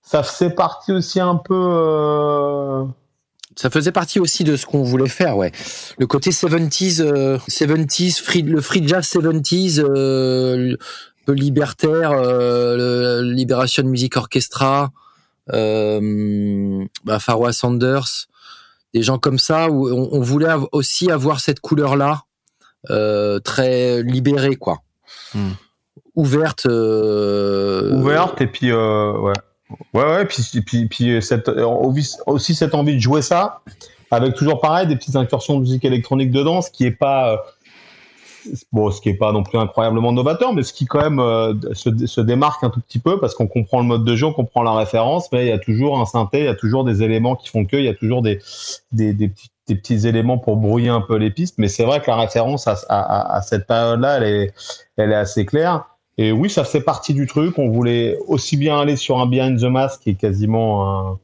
[0.03, 1.55] ça faisait partie aussi un peu.
[1.55, 2.85] euh,
[3.57, 5.53] Ça faisait partie aussi de ce qu'on voulait faire, ouais.
[5.99, 13.23] Le côté 70s, euh, 70s, free, le free jazz 70s, euh, un peu libertaire, euh,
[13.23, 14.91] le Liberation Music Orchestra,
[15.53, 18.27] euh, bah, Pharoah Sanders,
[18.93, 22.23] des gens comme ça où on, on voulait av- aussi avoir cette couleur-là,
[23.45, 24.79] très libérée, quoi.
[25.35, 25.53] Hmm.
[26.17, 26.67] Ouverte.
[26.67, 29.33] euh, ouverte et puis euh, ouais
[29.95, 31.65] ouais ouais puis puis puis, cette euh,
[32.27, 33.63] aussi- cette envie de jouer ça
[34.13, 37.37] avec toujours pareil des petites incursions de musique électronique dedans ce qui est pas euh,
[38.73, 41.53] bon ce qui est pas non plus incroyablement novateur mais ce qui quand même euh,
[41.73, 44.33] se, se démarque un tout petit peu parce qu'on comprend le mode de jeu on
[44.33, 47.03] comprend la référence mais il y a toujours un synthé il y a toujours des
[47.03, 48.39] éléments qui font que il y a toujours des
[48.93, 52.01] des, des petits des petits éléments pour brouiller un peu les pistes mais c'est vrai
[52.01, 54.55] que la référence à, à, cette période là elle est
[54.97, 55.85] elle est assez claire
[56.17, 57.59] et oui, ça fait partie du truc.
[57.59, 61.19] On voulait aussi bien aller sur un Behind the Mask qui est quasiment un,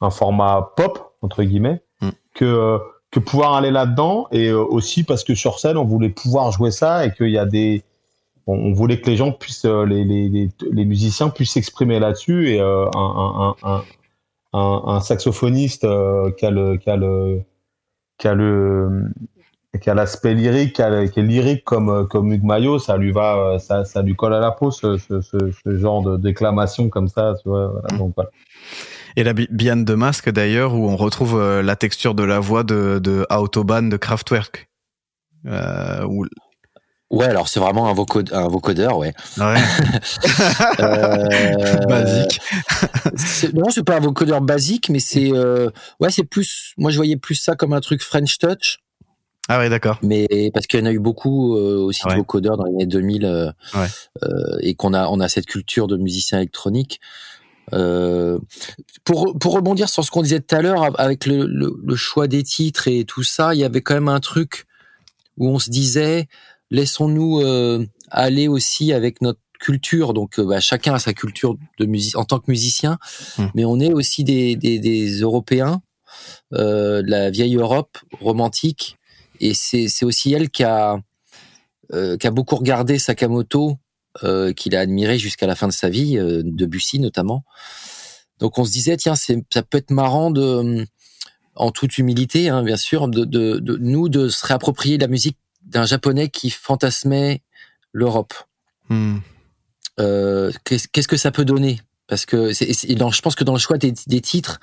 [0.00, 2.10] un format pop entre guillemets Mm.
[2.34, 2.78] que
[3.10, 6.70] que pouvoir aller là-dedans et euh, aussi parce que sur scène on voulait pouvoir jouer
[6.70, 7.84] ça et qu'il y a des
[8.46, 12.00] on, on voulait que les gens puissent euh, les, les, les, les musiciens puissent s'exprimer
[12.00, 13.82] là-dessus et euh, un, un, un,
[14.54, 17.42] un, un saxophoniste euh, qui a le qui a le
[18.22, 19.10] qui a le
[19.80, 22.96] qui a l'aspect lyrique, qui, a- qui est lyrique comme euh, comme Hugues Maillot, ça
[22.96, 26.02] lui va, euh, ça, ça lui colle à la peau ce, ce, ce, ce genre
[26.02, 27.68] de déclamation comme ça, tu vois.
[27.68, 27.88] voilà.
[27.98, 28.30] Donc voilà.
[29.16, 32.38] Et la bi- Beyond de Masque d'ailleurs, où on retrouve euh, la texture de la
[32.38, 34.68] voix de, de Autobahn de Kraftwerk.
[35.46, 36.26] Euh, où...
[37.12, 39.12] Ouais, alors c'est vraiment un, voco un vocodeur, ouais.
[39.38, 39.54] ouais,
[40.80, 42.40] Euh, basique.
[43.54, 45.68] non, c'est pas un vocodeur basique, mais c'est euh,
[46.00, 46.72] ouais, c'est plus.
[46.78, 48.78] Moi, je voyais plus ça comme un truc French Touch,
[49.48, 49.98] Ah ouais, d'accord.
[50.02, 52.14] mais parce qu'il y en a eu beaucoup euh, aussi Ouais.
[52.14, 53.86] de vocodeurs dans les années 2000 euh, Ouais.
[54.60, 57.00] et qu'on a on a cette culture de musiciens électroniques.
[57.72, 58.38] Euh,
[59.04, 62.26] pour pour rebondir sur ce qu'on disait tout à l'heure avec le, le, le choix
[62.26, 64.64] des titres et tout ça, il y avait quand même un truc
[65.38, 66.28] où on se disait
[66.72, 70.12] laissons-nous euh, aller aussi avec notre culture.
[70.14, 72.98] Donc euh, bah, chacun a sa culture de musique en tant que musicien,
[73.38, 73.46] Hmm.
[73.54, 75.80] mais on est aussi des des, des Européens
[76.54, 78.96] euh, de la vieille Europe romantique
[79.40, 80.98] et c'est aussi elle qui a
[81.92, 83.76] euh, qui a beaucoup regardé Sakamoto
[84.56, 87.44] qu'il a admiré jusqu'à la fin de sa vie, Debussy notamment.
[88.40, 90.86] Donc on se disait tiens ça peut être marrant de
[91.54, 95.38] en toute humilité hein, bien sûr de, de, de nous de se réapproprier la musique
[95.72, 97.42] d'un japonais qui fantasmait
[97.92, 98.34] l'Europe.
[98.88, 99.18] Hmm.
[100.00, 101.80] Euh, qu'est-ce qu'est-ce que ça peut donner?
[102.06, 104.60] Parce que c'est, c'est- dans, je pense que dans le choix des, des titres,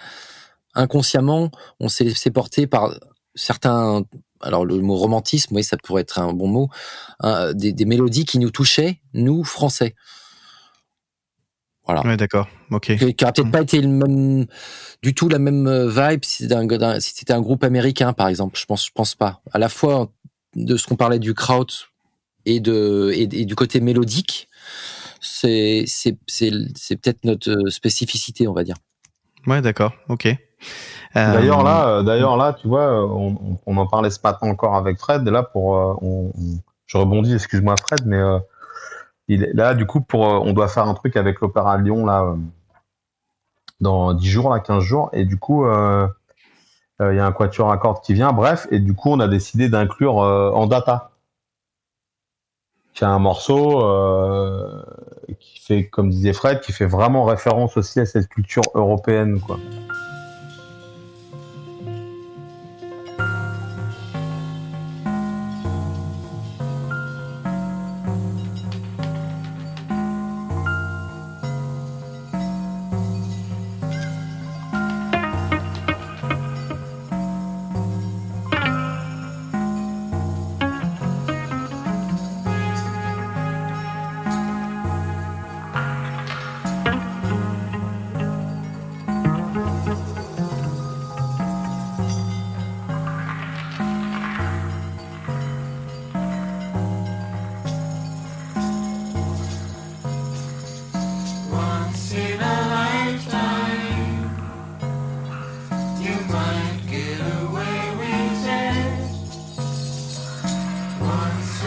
[0.76, 2.94] inconsciemment, on s'est laissé porter par
[3.36, 4.04] certains.
[4.42, 6.70] Alors le mot romantisme, oui, ça pourrait être un bon mot.
[7.20, 9.96] hein, des, des mélodies qui nous touchaient, nous Français.
[11.86, 12.06] Voilà.
[12.06, 12.48] Ouais, d'accord.
[12.72, 12.96] Ok.
[12.98, 14.46] Qui qui aurait peut-être pas été le même,
[15.02, 18.14] du tout la même euh, vibe si c'était un, d'un- si c'était un groupe américain,
[18.14, 18.60] par exemple.
[18.60, 19.42] Je pense, je pense pas.
[19.52, 20.12] À la fois
[20.56, 21.66] de ce qu'on parlait du kraut
[22.46, 24.50] et de et, et du côté mélodique,
[25.22, 28.76] c'est c'est c'est c'est peut-être notre spécificité, on va dire.
[29.48, 29.94] Ouais, d'accord.
[30.10, 30.26] Ok.
[30.26, 30.36] Euh,
[31.34, 35.00] D'ailleurs là, euh, d'ailleurs là, tu vois, on, on en parlait ce matin encore avec
[35.00, 35.26] Fred.
[35.28, 38.40] Et là, pour, euh, on, on- je rebondis, excuse-moi Fred, mais euh,
[39.28, 42.36] il est là du coup pour, on doit faire un truc avec l'Opéra Lyon là
[43.80, 46.08] dans 10 jours, là 15 jours, et du coup, euh,
[47.00, 48.34] il y a un quatuor à cordes qui vient.
[48.34, 51.12] Bref, et du coup, on a décidé d'inclure euh, en data,
[52.94, 54.84] qui un morceau euh,
[55.40, 59.58] qui fait, comme disait Fred, qui fait vraiment référence aussi à cette culture européenne, quoi.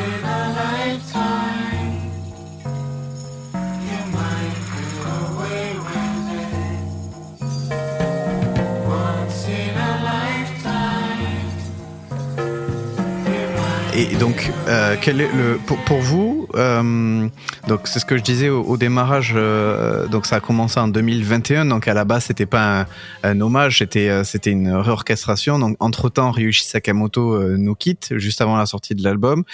[0.04, 0.41] In
[14.32, 17.28] donc, euh, quel est le pour, pour vous euh,
[17.68, 19.34] Donc, c'est ce que je disais au, au démarrage.
[19.36, 21.66] euh, donc, ça a commencé en 2021.
[21.66, 22.86] Donc, à la base, c'était pas un,
[23.24, 25.58] un hommage, c'était c'était une réorchestration.
[25.58, 29.44] Donc, entre temps, Ryuichi Sakamoto nous quitte juste avant la sortie de l'album.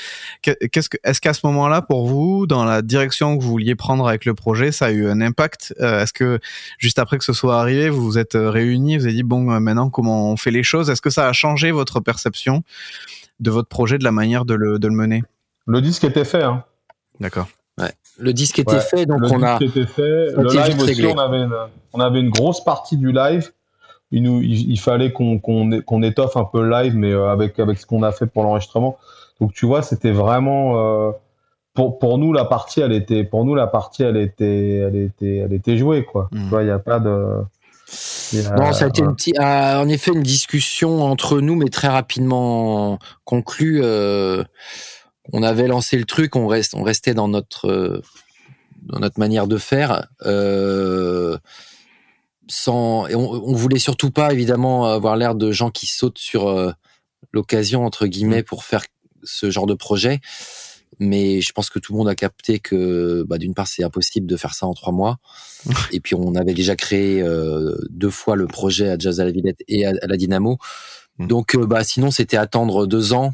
[0.42, 3.74] Que- Qu'est-ce que est-ce qu'à ce moment-là, pour vous, dans la direction que vous vouliez
[3.74, 6.38] prendre avec le projet, ça a eu un impact Est-ce que
[6.78, 9.90] juste après que ce soit arrivé, vous vous êtes réunis, vous avez dit bon, maintenant
[9.90, 10.88] comment on fait les choses?
[10.88, 12.62] Est-ce que ça a changé votre perception?
[13.40, 15.22] De votre projet, de la manière de le, de le mener
[15.66, 16.64] Le disque était fait, hein.
[17.20, 17.48] D'accord.
[18.20, 20.34] Le disque était Ouais, fait, donc le on a disque était fait.
[20.34, 21.06] a Le live aussi, réglé.
[21.14, 21.54] on avait, une,
[21.92, 23.52] on avait une grosse partie du live.
[24.10, 27.60] Il, nous, il, il fallait qu'on qu'on étoffe un peu le live, mais euh, avec,
[27.60, 28.98] avec ce qu'on a fait pour l'enregistrement.
[29.40, 31.12] Donc tu vois, c'était vraiment euh,
[31.74, 35.36] pour, pour nous la partie, elle était pour nous la partie, elle était, elle était,
[35.36, 36.28] elle était jouée quoi.
[36.32, 36.42] Mhm.
[36.42, 37.36] Tu vois, il y a pas de.
[38.58, 42.98] Non, ça a été une petite- en effet une discussion entre nous, mais très rapidement
[43.24, 43.80] conclue.
[43.82, 44.44] euh,
[45.32, 48.02] on avait lancé le truc, on reste, on restait dans notre euh,
[48.82, 50.06] dans notre manière de faire.
[50.26, 51.36] euh,
[52.50, 56.74] sans, et on, on voulait surtout pas évidemment avoir l'air de gens qui sautent sur
[57.32, 58.84] l'occasion entre guillemets pour faire
[59.22, 60.20] ce genre de projet.
[60.98, 64.26] Mais je pense que tout le monde a capté que, bah, d'une part, c'est impossible
[64.26, 65.18] de faire ça en trois mois.
[65.92, 69.30] Et puis, on avait déjà créé euh, deux fois le projet à Jazz à la
[69.30, 70.58] Villette et à, à la Dynamo.
[71.18, 71.26] Mm.
[71.26, 73.32] Donc, euh, bah, sinon, c'était attendre deux ans,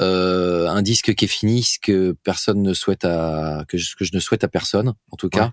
[0.00, 4.04] euh, un disque qui est fini, ce que personne ne souhaite à, que je, que
[4.04, 5.52] je ne souhaite à personne, en tout cas.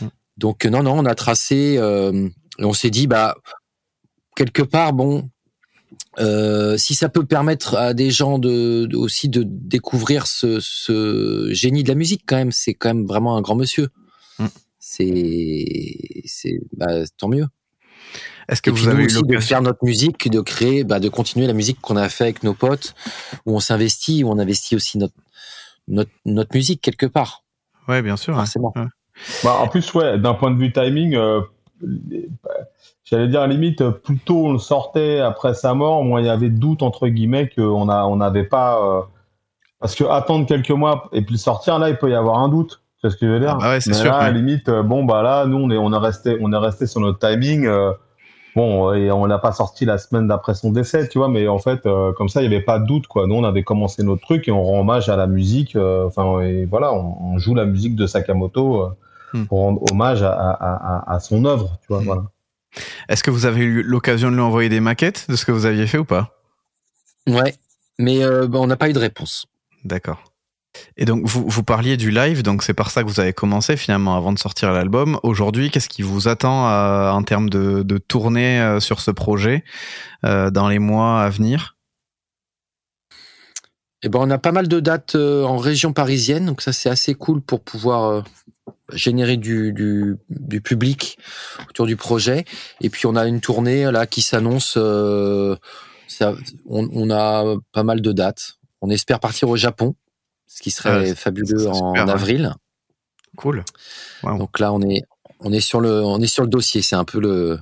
[0.00, 0.06] Mm.
[0.36, 1.74] Donc, non, non, on a tracé,
[2.58, 3.34] et on s'est dit, bah,
[4.36, 5.28] quelque part, bon,
[6.18, 11.48] euh, si ça peut permettre à des gens de, de- aussi de découvrir ce, ce
[11.52, 13.88] génie de la musique quand même, c'est quand même vraiment un grand monsieur.
[14.38, 14.46] Mm.
[14.78, 15.94] C'est,
[16.26, 17.46] c'est, bah, tant mieux.
[18.48, 20.82] Est-ce que Et puis vous avez nous eu aussi de faire notre musique, de créer,
[20.84, 22.94] bah, de continuer la musique qu'on a fait avec nos potes,
[23.46, 25.14] où on s'investit, où on investit aussi notre
[25.88, 27.44] notre, notre musique quelque part,
[27.88, 28.34] Ouais, bien sûr.
[28.34, 28.40] ouais.
[28.40, 28.72] forcément.
[29.42, 31.40] Bah, en plus, ouais, d'un point de vue timing, euh,
[33.04, 36.30] j'allais dire à limite, plus tôt on le sortait après sa mort, moins il y
[36.30, 39.00] avait doute entre guillemets qu'on a, on n'avait pas, euh,
[39.80, 42.48] parce que attendre quelques mois et puis le sortir, là, il peut y avoir un
[42.48, 42.82] doute.
[43.00, 43.56] Tu vois ce que je veux dire?
[43.56, 45.70] Ah bah ouais, c'est Mais sûr, là, à limite, euh, bon bah là, nous on
[45.70, 47.66] est, on est resté, on est resté sur notre timing.
[47.66, 47.92] euh,
[48.56, 51.60] Bon, et on l'a pas sorti la semaine d'après son décès, tu vois, mais en
[51.60, 53.28] fait, euh, comme ça, il y avait pas de doute, quoi.
[53.28, 55.76] Nous, on avait commencé notre truc et on rend hommage à la musique.
[55.76, 58.90] Enfin, et voilà, on, on joue la musique de Sakamoto.
[59.48, 62.00] Pour rendre hommage à, à, à, à son œuvre, tu vois.
[62.00, 62.04] Hmm.
[62.04, 62.22] Voilà.
[63.08, 65.66] Est-ce que vous avez eu l'occasion de lui envoyer des maquettes de ce que vous
[65.66, 66.40] aviez fait ou pas?
[67.26, 67.54] Ouais,
[67.98, 69.46] mais euh, bah, on n'a pas eu de réponse.
[69.84, 70.22] D'accord.
[70.96, 73.76] Et donc, vous, vous parliez du live, donc c'est par ça que vous avez commencé
[73.76, 75.18] finalement avant de sortir l'album.
[75.24, 79.64] Aujourd'hui, qu'est-ce qui vous attend euh, en termes de, de tournée euh, sur ce projet
[80.24, 81.76] euh, dans les mois à venir?
[84.02, 86.88] Eh ben, on a pas mal de dates euh, en région parisienne, donc ça c'est
[86.88, 88.22] assez cool pour pouvoir euh,
[88.92, 91.18] générer du, du, du public
[91.68, 92.44] autour du projet.
[92.80, 94.74] Et puis on a une tournée là qui s'annonce.
[94.76, 95.56] euh,
[96.08, 96.34] ça-
[96.68, 98.58] on, on a pas mal de dates.
[98.80, 99.94] On espère partir au Japon
[100.46, 102.00] ce qui serait fabuleux en ouais.
[102.00, 102.54] avril.
[103.36, 103.64] Cool.
[104.24, 104.38] Wow.
[104.38, 105.04] Donc là, on est,
[105.38, 106.82] on est sur le, on est sur le dossier.
[106.82, 107.58] C'est un peu le,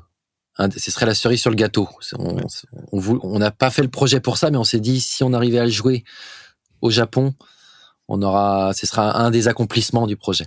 [0.57, 1.89] un- ce serait la cerise sur le gâteau.
[2.19, 2.37] On,
[2.93, 5.59] on n'a pas fait le projet pour ça, mais on s'est dit si on arrivait
[5.59, 6.05] à le jouer
[6.81, 7.35] au Japon,
[8.09, 10.47] on aura, ce sera un des accomplissements du projet.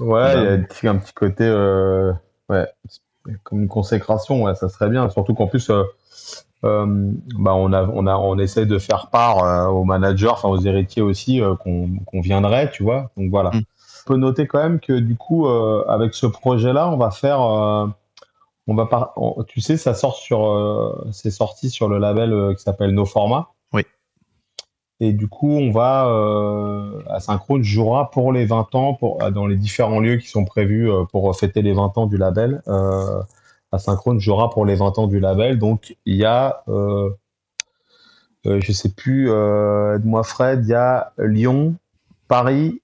[0.00, 0.62] Ouais, il y a Bah.
[0.62, 2.12] un petit, un petit côté, euh,
[2.48, 2.66] ouais,
[3.42, 5.08] comme une consécration, ouais, ça serait bien.
[5.10, 5.82] Surtout qu'en plus, euh,
[6.64, 6.86] euh,
[7.38, 10.60] bah, on a, on a, on essaie de faire part euh, aux managers, enfin aux
[10.60, 13.10] héritiers aussi, qu'on qu'on viendrait, tu vois.
[13.16, 13.50] Donc voilà.
[13.50, 13.60] Mm.
[13.60, 18.74] On peut noter quand même que du coup, avec ce projet-là, on va faire, on
[18.74, 19.14] va par,
[19.46, 23.48] tu sais, ça sort sur, c'est sorti sur le label qui s'appelle No Format.
[25.00, 29.56] Et du coup, on va, euh, Asynchrone jouera pour les 20 ans, pour, dans les
[29.56, 32.62] différents lieux qui sont prévus euh, pour fêter les 20 ans du label.
[32.66, 33.22] Euh,
[33.70, 35.58] Asynchrone jouera pour les 20 ans du label.
[35.58, 37.10] Donc, il y a, euh,
[38.46, 41.76] euh, je sais plus, euh, aide-moi Fred, il y a Lyon,
[42.28, 42.80] Paris,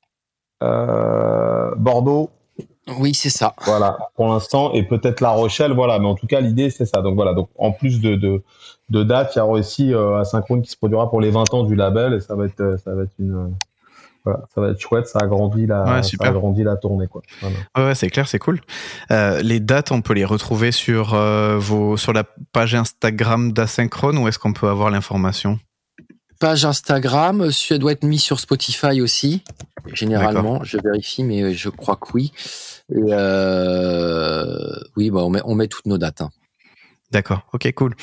[0.63, 2.31] euh, Bordeaux,
[2.99, 3.55] Oui, c'est ça.
[3.65, 7.01] voilà, pour l'instant, et peut-être La Rochelle, voilà, mais en tout cas, l'idée, c'est ça.
[7.03, 8.43] Donc voilà, donc en plus de, de,
[8.91, 11.63] de dates, il y aura aussi euh, Asynchrone qui se produira pour les 20 ans
[11.65, 13.49] du label, et ça va être, euh, ça va être une, euh,
[14.25, 16.29] voilà, ça va être chouette, ça agrandit la, Ouais, ça super.
[16.29, 17.23] agrandit la tournée, quoi.
[17.41, 17.57] Voilà.
[17.77, 18.61] Ouais, ouais, c'est clair, c'est cool.
[19.11, 24.19] Euh, les dates, on peut les retrouver sur euh, vos sur la page Instagram d'Asynchrone
[24.19, 25.59] ou est-ce qu'on peut avoir l'information?
[26.41, 29.43] Page Instagram, ça doit être mis sur Spotify aussi.
[29.93, 32.33] Généralement, je vérifie, mais je crois que oui.
[32.91, 36.21] Et euh, oui, bah on met, on met toutes nos dates.
[36.21, 36.31] hein.
[37.11, 37.95] D'accord, ok, cool.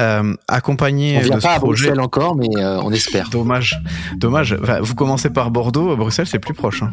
[0.00, 1.84] Euh, accompagné On vient de pas ce à projet.
[1.86, 3.28] Bruxelles encore, mais euh, on espère.
[3.30, 3.80] Dommage,
[4.16, 4.56] dommage.
[4.60, 6.82] Enfin, vous commencez par Bordeaux, Bruxelles, c'est plus proche.
[6.82, 6.92] hein.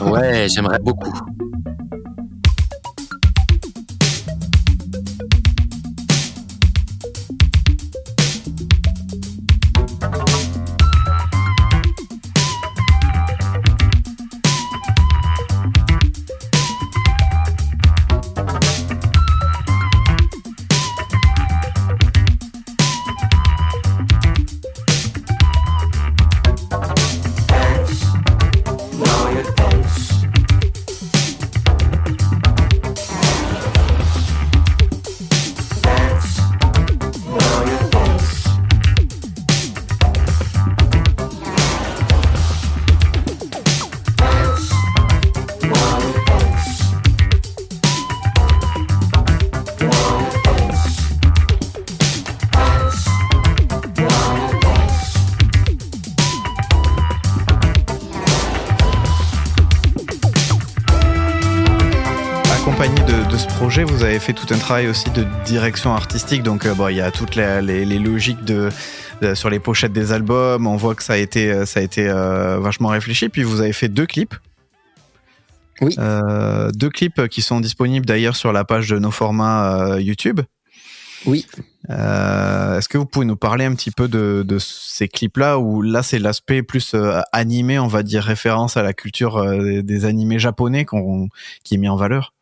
[0.00, 1.12] Ouais, j'aimerais beaucoup.
[62.86, 66.44] Accompagné de, de ce projet, vous avez fait tout un travail aussi de direction artistique.
[66.44, 68.68] Donc, euh, bon, il y a toutes les, les- les logiques de,
[69.22, 70.68] de- sur les pochettes des albums.
[70.68, 73.28] On voit que ça a été, euh, ça a été euh, vachement réfléchi.
[73.28, 74.34] Puis vous avez fait deux clips.
[75.80, 75.96] Oui.
[75.98, 80.40] Euh, deux clips qui sont disponibles d'ailleurs sur la page de nos formats YouTube.
[81.26, 81.44] Oui.
[81.88, 86.02] Est-ce que vous pouvez nous parler un petit peu de, de ces clips-là où là
[86.04, 86.94] c'est l'aspect plus
[87.32, 91.28] animé, on va dire référence à la culture des, des animés japonais qu'on
[91.64, 92.32] qui est mis en valeur?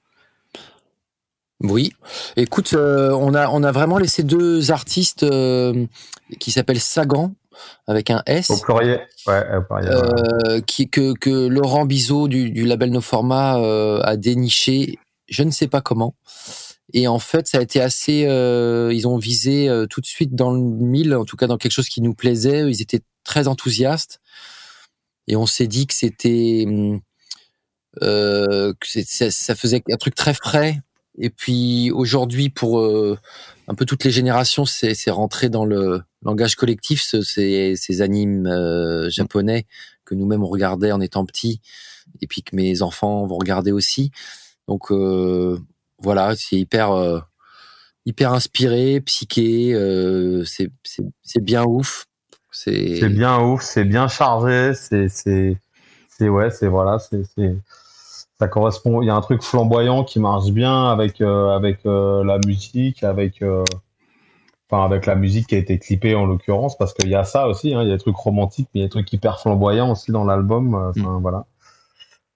[1.64, 1.92] Oui.
[2.36, 5.86] Écoute, euh, on a on a vraiment laissé deux artistes euh,
[6.38, 7.32] qui s'appellent Sagan
[7.86, 8.50] avec un S.
[8.50, 13.00] Au pluriel, ouais, au pluriel, euh, qui, que, que Laurent Bizot du, du label No
[13.00, 14.98] Format euh, a déniché,
[15.28, 16.14] je ne sais pas comment.
[16.92, 18.26] Et en fait, ça a été assez.
[18.26, 21.56] euh, ils ont visé euh, tout de suite dans le mille, en tout cas dans
[21.56, 22.68] quelque chose qui nous plaisait.
[22.70, 24.20] Ils étaient très enthousiastes.
[25.26, 26.64] Et on s'est dit que c'était.
[26.66, 27.00] hum,
[28.02, 30.80] euh, que ça, ça faisait un truc très frais.
[31.18, 33.16] Et puis aujourd'hui, pour euh,
[33.68, 38.02] un peu toutes les générations, c'est c'est rentré dans le langage collectif, ce- ces, ces
[38.02, 39.66] animes euh, japonais
[40.04, 41.60] que nous-mêmes on regardait en étant petits,
[42.20, 44.10] et puis que mes enfants vont regarder aussi.
[44.68, 45.58] Donc euh,
[45.98, 47.20] voilà, c'est hyper euh,
[48.06, 52.06] hyper inspiré, psyché, euh, c'est c'est c'est bien ouf.
[53.00, 55.56] C'est bien ouf, c'est bien chargé, c'est c'est
[56.08, 57.54] c'est ouais, c'est voilà, c'est c'est
[58.45, 59.01] ça correspond.
[59.01, 63.03] Il y a un truc flamboyant qui marche bien avec euh, avec euh, la musique,
[63.03, 63.64] avec euh,
[64.68, 67.49] enfin avec la musique qui a été clippée en l'occurrence, parce qu'il y a ça
[67.49, 67.72] aussi.
[67.74, 69.92] hein, il y a des trucs romantiques, mais il y a des trucs hyper flamboyants
[69.92, 70.74] aussi dans l'album.
[70.74, 71.47] enfin, voilà.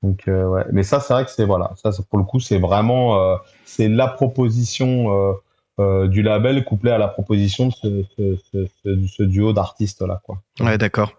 [0.02, 3.36] Donc ouais, mais ça c'est vrai que c'est voilà, ça pour le coup c'est vraiment
[3.64, 5.34] c'est la proposition
[5.80, 10.42] euh, du label couplé à la proposition de ce, duo d'artistes là quoi.
[10.60, 11.12] Ouais, d'accord.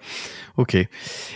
[0.57, 0.75] Ok.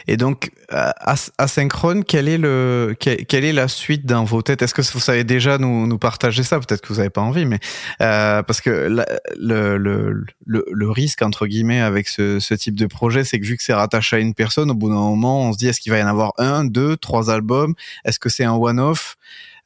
[0.07, 4.61] Et donc, euh, as- asynchrone, quelle est la suite dans vos têtes?
[4.61, 6.59] Est-ce que vous savez déjà nous, partager ça?
[6.59, 7.59] Peut-être que vous n'avez pas envie, mais
[8.01, 8.89] euh, parce que
[9.37, 13.73] le, risque entre guillemets avec ce, ce type de projet, c'est que vu que c'est
[13.73, 16.03] rattaché à une personne, au bout d'un moment, on se dit est-ce qu'il va y
[16.03, 17.73] en avoir un, deux, trois albums?
[18.03, 19.15] Est-ce que c'est un one-off?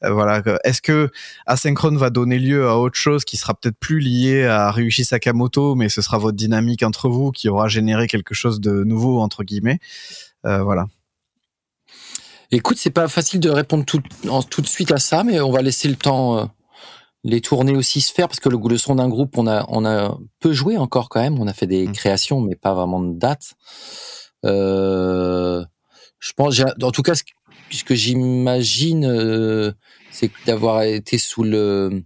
[0.02, 0.42] Voilà.
[0.64, 1.10] Est-ce que
[1.46, 5.74] Asynchrone va donner lieu à autre chose qui sera peut-être plus lié à Ryuichi Sakamoto,
[5.74, 9.42] mais ce sera votre dynamique entre vous qui aura généré quelque chose de nouveau entre
[9.44, 9.80] guillemets?
[10.46, 10.86] Euh, voilà.
[12.50, 15.50] Écoute, c'est pas facile de répondre tout, en- tout de suite à ça, mais on
[15.50, 16.44] va laisser le temps, euh,
[17.24, 19.84] les tournées aussi se faire, parce que le, le son d'un groupe, on a, on
[19.84, 21.38] a peu joué encore quand même.
[21.38, 21.92] On a fait des Mm.
[21.92, 23.54] créations, mais pas vraiment de date.
[24.46, 25.62] Euh,
[26.20, 27.22] je pense, en tout cas, ce
[27.68, 29.72] que, ce que j'imagine, euh,
[30.10, 32.02] c'est d'avoir été sous le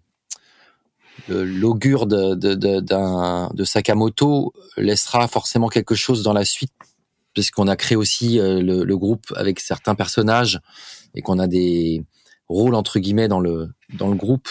[1.28, 6.72] l'augure de, de, de, de Sakamoto laissera forcément quelque chose dans la suite
[7.32, 10.60] puisqu'on a créé aussi euh, le, le groupe avec certains personnages
[11.14, 12.04] et qu'on a des
[12.48, 14.48] rôles entre guillemets dans le dans le groupe.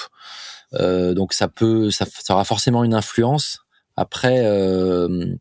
[0.74, 3.60] Euh, donc ça peut, ça, ça aura forcément une influence.
[3.98, 5.36] Après, euh,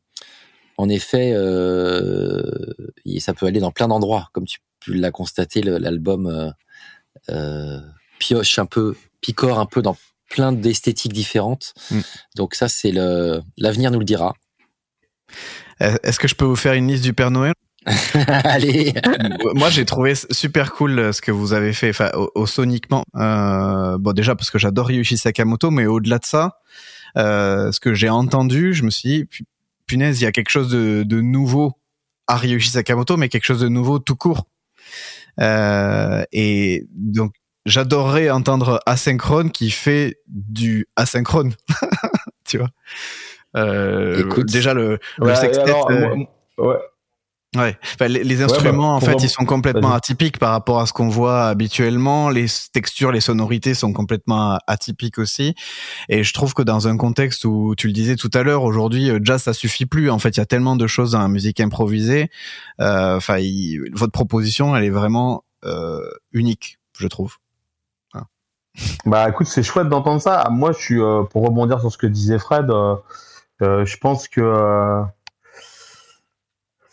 [0.81, 2.43] en effet, euh,
[3.19, 6.51] ça peut aller dans plein d'endroits, comme tu, l'as constaté, l'album euh,
[7.29, 7.81] euh,
[8.19, 9.99] pioche un peu, picore un peu dans
[10.31, 11.75] plein d'esthétiques différentes.
[11.91, 12.01] Mm.
[12.37, 14.35] Donc ça, c'est le l'avenir nous le dira.
[15.81, 17.53] Est-ce que je peux vous faire une liste du Père Noël?
[18.27, 18.95] Allez.
[19.55, 23.05] Moi, j'ai trouvé super cool ce que vous avez fait, enfin, au, au soniquement.
[23.17, 26.59] Euh, bon, déjà parce que j'adore Ryuichi Sakamoto, mais au-delà de ça,
[27.17, 29.47] euh, ce que j'ai entendu, je me suis dit,
[29.91, 31.73] punaise, il y a quelque chose de, de nouveau
[32.29, 34.47] à Ryuichi Sakamoto, mais quelque chose de nouveau tout court.
[35.41, 37.35] Euh, et donc,
[37.67, 41.55] j'adorerais entendre asynchrone qui fait du asynchrone,
[42.47, 42.71] tu vois?
[43.57, 44.47] Euh, Écoute.
[44.47, 46.15] déjà le, Ouais, et sextet, alors, euh,
[46.59, 46.77] ouais.
[47.57, 50.79] Ouais, Enfin, les, les bah, instruments en pour fait ils sont complètement atypiques par rapport
[50.79, 52.31] à ce qu'on voit habituellement.
[52.31, 55.57] Les textures, les sonorités sont complètement atypiques aussi.
[56.09, 59.11] Et je trouve que dans un contexte où tu le disais tout à l'heure, aujourd'hui
[59.11, 60.11] euh, jazz ça suffit plus.
[60.11, 62.31] En fait, il y a tellement de choses dans la musique improvisée.
[62.81, 66.01] Euh, Enfin, il- votre proposition elle est vraiment euh,
[66.33, 67.37] unique, je trouve.
[69.05, 70.47] Bah écoute, c'est chouette d'entendre ça.
[70.51, 72.71] Moi, je suis euh, pour rebondir sur ce que disait Fred.
[72.71, 72.95] euh,
[73.63, 75.03] euh, je pense que euh,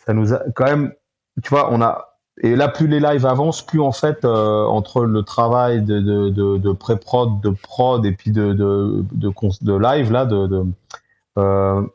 [0.08, 0.94] ça nous a quand même,
[1.42, 5.04] tu vois, on a et là plus les lives avancent, plus en fait euh, entre
[5.04, 10.10] le travail de de, de, de pré-prod, de prod et puis de de de, live
[10.10, 10.64] là, de,
[11.36, 11.86] euh,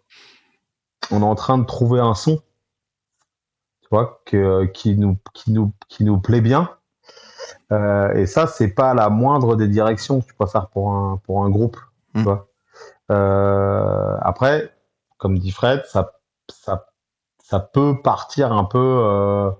[1.09, 2.37] on est en train de trouver un son,
[3.81, 6.69] tu vois, que, qui nous qui nous qui nous plaît bien.
[7.71, 11.17] Euh, et ça, c'est pas la moindre des directions que tu peux faire pour un,
[11.25, 11.77] pour un groupe.
[12.13, 12.23] tu Mm.
[12.25, 12.47] vois.
[14.21, 14.71] Après,
[15.17, 16.13] comme dit Fred, ça,
[16.49, 16.92] ça,
[17.43, 19.51] ça peut partir un peu euh,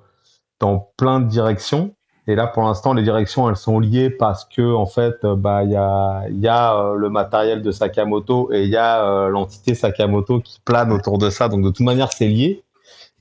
[0.59, 1.93] dans plein de directions.
[2.25, 5.63] Et là, pour l'instant, les directions, elles sont liées parce que, en fait, euh, bah,
[5.63, 10.61] il y a, euh, le matériel de Sakamoto et il y a l'entité Sakamoto qui
[10.63, 11.49] plane autour de ça.
[11.49, 12.63] Donc, de toute manière, c'est lié.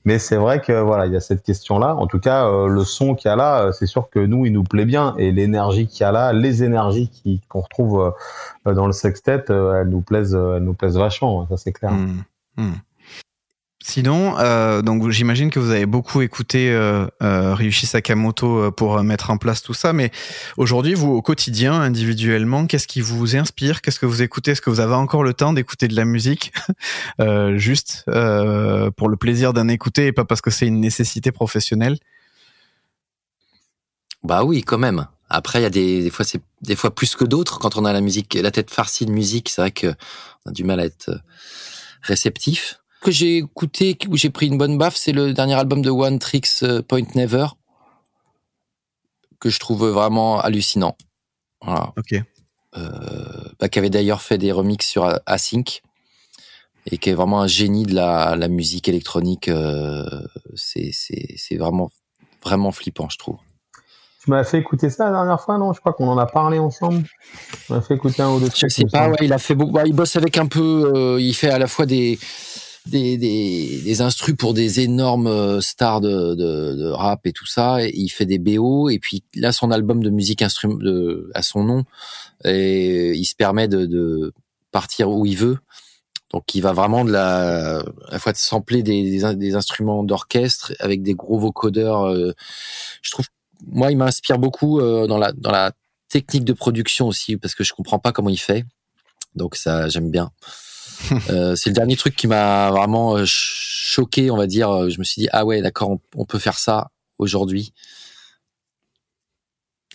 [0.05, 1.95] Mais c'est vrai que voilà, il y a cette question-là.
[1.95, 4.63] En tout cas, le son qu'il y a là, c'est sûr que nous, il nous
[4.63, 7.09] plaît bien, et l'énergie qu'il y a là, les énergies
[7.47, 8.13] qu'on retrouve
[8.65, 11.47] dans le sextet, elles nous plaisent, elles nous plaisent vachement.
[11.47, 11.93] Ça c'est clair.
[11.93, 12.23] Hmm.
[12.57, 12.73] Hmm.
[13.85, 18.97] Sinon, euh, donc j'imagine que vous avez beaucoup écouté euh, euh, Ryuichi Sakamoto euh, pour
[18.97, 20.09] euh, mettre en place tout ça, mais
[20.55, 23.81] aujourd'hui, vous au quotidien, individuellement, qu'est-ce qui vous inspire?
[23.81, 24.51] Qu'est-ce que vous écoutez?
[24.51, 26.53] Est-ce que vous avez encore le temps d'écouter de la musique?
[27.19, 31.97] Euh, juste pour le plaisir d'en écouter et pas parce que c'est une nécessité professionnelle?
[34.23, 35.05] Bah oui, quand même.
[35.29, 37.59] Après, il y a des, des fois, c'est des fois plus que d'autres.
[37.59, 39.93] Quand on a la musique, la tête farcie de musique, c'est vrai que
[40.45, 41.11] on a du mal à être
[42.01, 42.82] réceptif.
[43.03, 46.19] Que j'ai écouté, où j'ai pris une bonne baffe, c'est le dernier album de One
[46.19, 47.47] Tricks euh, Point Never,
[49.41, 50.95] que je trouve vraiment hallucinant.
[51.61, 51.91] Voilà.
[51.97, 52.15] Ok.
[52.77, 55.81] Euh, bah, qui avait d'ailleurs fait des remixes sur Async
[56.89, 59.49] et qui est vraiment un génie de la, la musique électronique.
[59.49, 60.05] euh,
[60.55, 61.91] c'est, c'est, c'est vraiment,
[62.41, 63.37] vraiment flippant, je trouve.
[64.23, 65.73] Tu m'as fait écouter ça la dernière fois, non?
[65.73, 67.03] Je crois qu'on en a parlé ensemble.
[67.67, 68.71] Tu m'as fait écouter un ou deux Je trucs.
[68.71, 69.73] sais il me pas, ouais, il a fait beaucoup.
[69.73, 70.89] bah, il bosse avec un peu.
[70.95, 72.17] euh, il fait à la fois des
[72.85, 77.85] des des, des pour des énormes euh, stars de, de, de rap et tout ça.
[77.87, 80.77] Il fait des BO et puis là son album de musique instrument
[81.33, 81.85] à son nom
[82.43, 84.33] et il se permet de, de
[84.71, 85.57] partir où il veut.
[86.31, 90.73] Donc il va vraiment de la à la fois de sampler des, des instruments d'orchestre
[90.79, 92.05] avec des gros vocodeurs.
[92.05, 92.33] euh,
[93.01, 93.27] je trouve
[93.65, 95.71] moi il m'inspire beaucoup euh, dans la dans la
[96.09, 98.65] technique de production aussi parce que je comprends pas comment il fait
[99.35, 100.31] Donc ça, j'aime bien.
[101.29, 104.89] Euh, c'est le dernier truc qui m'a vraiment euh, choqué, on va dire.
[104.89, 106.89] Je me suis dit ah ouais, d'accord, on, on peut faire ça
[107.19, 107.73] aujourd'hui.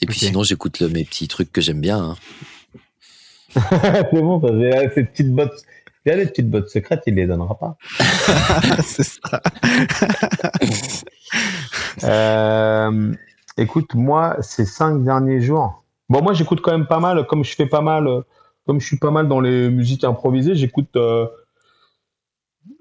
[0.02, 1.98] Et puis sinon, j'écoute mes petits trucs que j'aime bien.
[1.98, 2.16] hein.
[4.12, 5.62] c'est bon, ça, c'est- ces petites bottes.
[6.06, 7.76] Il y a les petites bottes secrètes, il les donnera pas.
[8.86, 9.42] c'est ça.
[12.04, 13.12] Euh,
[13.56, 15.84] écoute, moi, ces cinq derniers jours.
[16.08, 18.08] Bon, moi, j'écoute quand même pas mal, comme je fais pas mal,
[18.68, 20.94] comme je suis pas mal dans les musiques improvisées, j'écoute.
[20.96, 21.26] euh,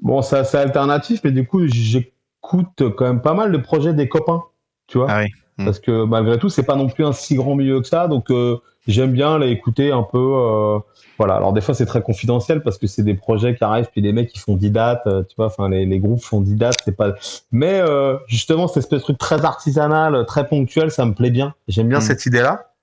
[0.01, 4.43] bon, c'est alternatif, mais du coup, j'écoute quand même pas mal de projets des copains,
[4.87, 5.07] tu vois.
[5.09, 5.29] Ah oui.
[5.57, 5.65] Mm.
[5.65, 8.29] Parce que malgré tout, c'est pas non plus un si grand milieu que ça, donc
[8.31, 10.17] euh, j'aime bien les écouter un peu.
[10.19, 10.79] euh,
[11.17, 11.35] voilà.
[11.35, 14.11] Alors des fois, c'est très confidentiel parce que c'est des projets qui arrivent, puis les
[14.11, 15.45] mecs ils font 10 dates, tu vois.
[15.47, 17.13] Enfin, les, les groupes font 10 dates, c'est pas.
[17.53, 17.81] Mais
[18.27, 21.55] justement, cette espèce de truc très artisanal, très ponctuel, ça me plaît bien.
[21.69, 22.01] J'aime bien Mm.
[22.01, 22.73] cette idée-là.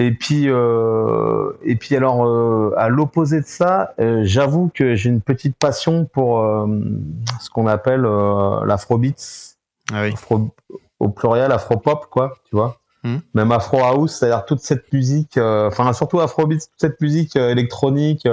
[0.00, 5.10] Et puis, euh, et puis alors, euh, à l'opposé de ça, euh, j'avoue que j'ai
[5.10, 6.38] une petite passion pour
[7.40, 9.56] ce qu'on appelle l'afrobeats,
[9.92, 10.12] Ah oui.
[10.12, 10.54] afro,
[11.00, 12.78] au pluriel afropop, quoi, tu vois.
[13.02, 13.16] Mm.
[13.34, 18.28] Même afro house, c'est-à-dire toute cette musique, enfin surtout afrobeats, toute cette musique électronique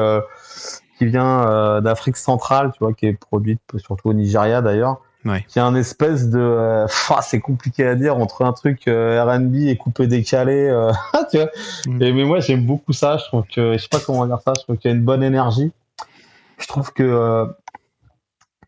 [1.00, 5.44] qui vient d'Afrique centrale, tu vois, qui est produite surtout au Nigeria d'ailleurs Ouais.
[5.48, 9.24] qui a un espèce de euh, pff, c'est compliqué à dire entre un truc euh,
[9.24, 10.92] R&B et coupé décalé euh,
[11.32, 11.50] tu vois
[11.88, 12.02] Mm.
[12.02, 14.54] et mais moi j'aime beaucoup ça je trouve que je sais pas comment dire ça
[14.58, 15.72] je trouve qu'il y a une bonne énergie
[16.60, 17.46] je trouve que euh,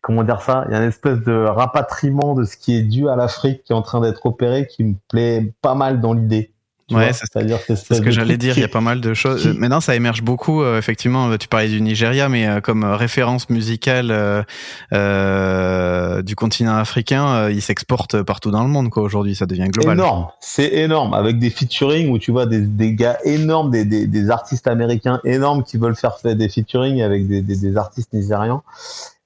[0.00, 3.08] comment dire ça il y a une espèce de rapatriement de ce qui est dû
[3.08, 6.50] à l'Afrique qui est en train d'être opéré qui me plaît pas mal dans l'idée
[6.90, 9.42] Ouais, c'est- ce que j'allais dire, il y a pas mal de choses.
[9.42, 11.36] qui- Euh, Maintenant, ça émerge beaucoup, euh, effectivement.
[11.36, 14.42] Tu parlais du Nigeria, mais euh, comme euh, référence musicale euh,
[15.12, 19.02] euh, du continent africain, euh, il s'exporte partout dans le monde, quoi.
[19.02, 19.94] Aujourd'hui, ça devient global.
[19.96, 24.06] énorme, c'est énorme, avec des featuring où tu vois des, des gars énormes, des, des,
[24.06, 28.62] des artistes américains énormes qui veulent faire des featuring avec des, des, des artistes nigérians.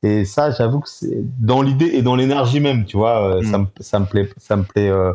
[0.03, 3.51] Et ça, j'avoue que c'est dans l'idée et dans l'énergie même, tu vois, euh, Mm.
[3.51, 4.89] ça, me, ça me plaît, ça me plaît.
[4.89, 5.13] euh,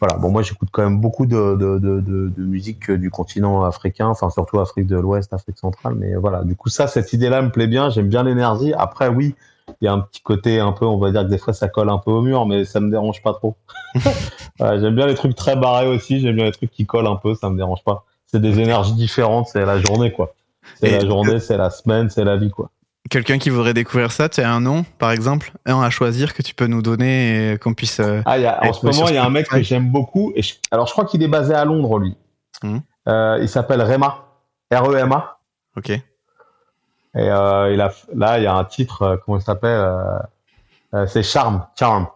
[0.00, 3.10] voilà, bon, moi j'écoute quand même beaucoup de, de, de, de, de musique euh, du
[3.10, 7.12] continent africain, enfin surtout Afrique de l'Ouest, Afrique centrale, mais voilà, du coup ça, cette
[7.12, 8.74] idée-là me plaît bien, j'aime bien l'énergie.
[8.74, 9.34] Après, oui,
[9.80, 11.68] il y a un petit côté un peu, on va dire que des fois ça
[11.68, 13.56] colle un peu au mur, mais ça me dérange pas trop.
[14.60, 17.16] Ouais, j'aime bien les trucs très barrés aussi, j'aime bien les trucs qui collent un
[17.16, 18.04] peu, ça me dérange pas.
[18.26, 20.34] C'est des énergies différentes, c'est la journée quoi.
[20.80, 22.70] C'est la journée, c'est la semaine, c'est la vie quoi.
[23.10, 26.42] Quelqu'un qui voudrait découvrir ça, tu as un nom, par exemple, un à choisir que
[26.42, 28.00] tu peux nous donner et qu'on puisse.
[28.00, 29.90] euh, Ah, il y a, en ce moment, il y a un mec que j'aime
[29.90, 30.32] beaucoup.
[30.34, 32.16] Et je- alors, je crois qu'il est basé à Londres, lui.
[32.62, 32.80] Mhm.
[33.08, 34.24] Euh, il s'appelle Rema.
[34.72, 35.38] R-E-M-A.
[35.76, 35.90] Ok.
[35.90, 36.02] Et
[37.14, 39.88] euh, il a, là, il y a un titre, comment il s'appelle
[41.06, 41.66] C'est Charm.
[41.78, 42.08] Charm.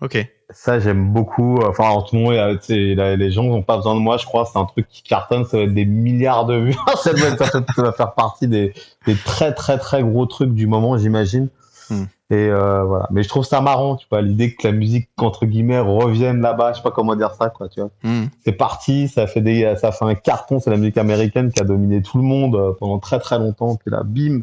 [0.00, 0.16] Ok.
[0.50, 1.58] Ça, j'aime beaucoup.
[1.62, 4.46] Enfin, en tout a- les gens n'ont pas besoin de moi, je crois.
[4.50, 6.76] C'est un truc qui cartonne, ça va être des milliards de vues.
[7.02, 8.72] ça, doit être- ça, ça va faire partie des,
[9.06, 11.48] des très, très, très gros trucs du moment, j'imagine.
[11.90, 12.04] Hmm.
[12.30, 13.06] Et euh, voilà.
[13.10, 16.72] Mais je trouve ça marrant, tu vois, l'idée que la musique, entre guillemets, revienne là-bas.
[16.72, 17.90] Je sais pas comment dire ça, quoi, tu vois.
[18.02, 18.26] Hmm.
[18.44, 20.60] C'est parti, ça fait des, ça fait un carton.
[20.60, 23.76] C'est la musique américaine qui a dominé tout le monde euh, pendant très, très longtemps.
[23.76, 24.40] Puis là, bim,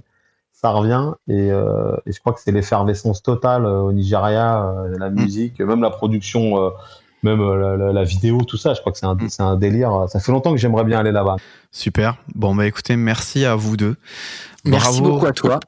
[0.65, 1.11] ça revient.
[1.27, 5.59] Et, euh, et je crois que c'est l'effervescence totale euh, au Nigeria, euh, la musique,
[5.59, 6.69] même la production, euh,
[7.23, 8.73] même la, la- la vidéo, tout ça.
[8.73, 10.05] Je crois que c'est un, c'est un délire.
[10.09, 11.35] Ça fait longtemps que j'aimerais bien aller là-bas.
[11.71, 12.15] Super.
[12.33, 13.95] Bon, bah écoutez, merci à vous deux.
[14.65, 15.13] Merci Bravo.
[15.13, 15.59] beaucoup à toi.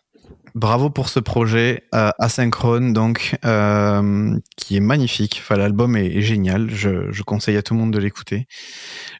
[0.55, 5.39] Bravo pour ce projet euh, asynchrone, donc euh, qui est magnifique.
[5.41, 6.69] Enfin, l'album est, est génial.
[6.69, 8.47] Je, je conseille à tout le monde de l'écouter.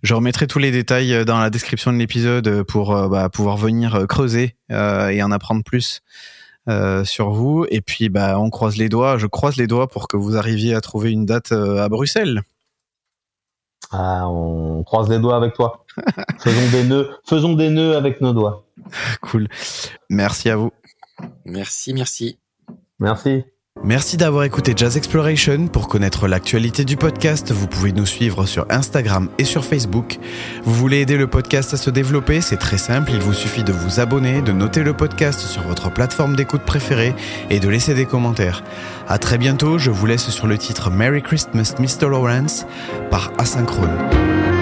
[0.03, 3.57] Je remettrai tous les détails euh, dans la description de l'épisode pour euh, bah, pouvoir
[3.57, 6.01] venir creuser et en apprendre plus
[7.05, 7.65] sur vous.
[7.69, 9.17] Et puis, bah, on croise les doigts.
[9.17, 12.41] Je croise les doigts pour que vous arriviez à trouver une date à Bruxelles.
[13.91, 15.85] Ah, on croise les doigts avec toi.
[16.39, 18.65] faisons des nœuds, faisons des nœuds avec nos doigts.
[19.21, 19.47] Cool.
[20.09, 20.71] Merci à vous.
[21.45, 22.39] Merci, merci.
[22.99, 23.43] Merci.
[23.83, 25.67] Merci d'avoir écouté Jazz Exploration.
[25.67, 30.17] Pour connaître l'actualité du podcast, vous pouvez nous suivre sur Instagram et sur Facebook.
[30.63, 32.41] Vous voulez aider le podcast à se développer?
[32.41, 35.91] C'est très simple, il vous suffit de vous abonner, de noter le podcast sur votre
[35.91, 37.13] plateforme d'écoute préférée
[37.49, 38.63] et de laisser des commentaires.
[39.07, 42.09] À très bientôt, je vous laisse sur le titre Merry Christmas Mr.
[42.09, 42.65] Lawrence
[43.11, 44.56] par Asynchrone.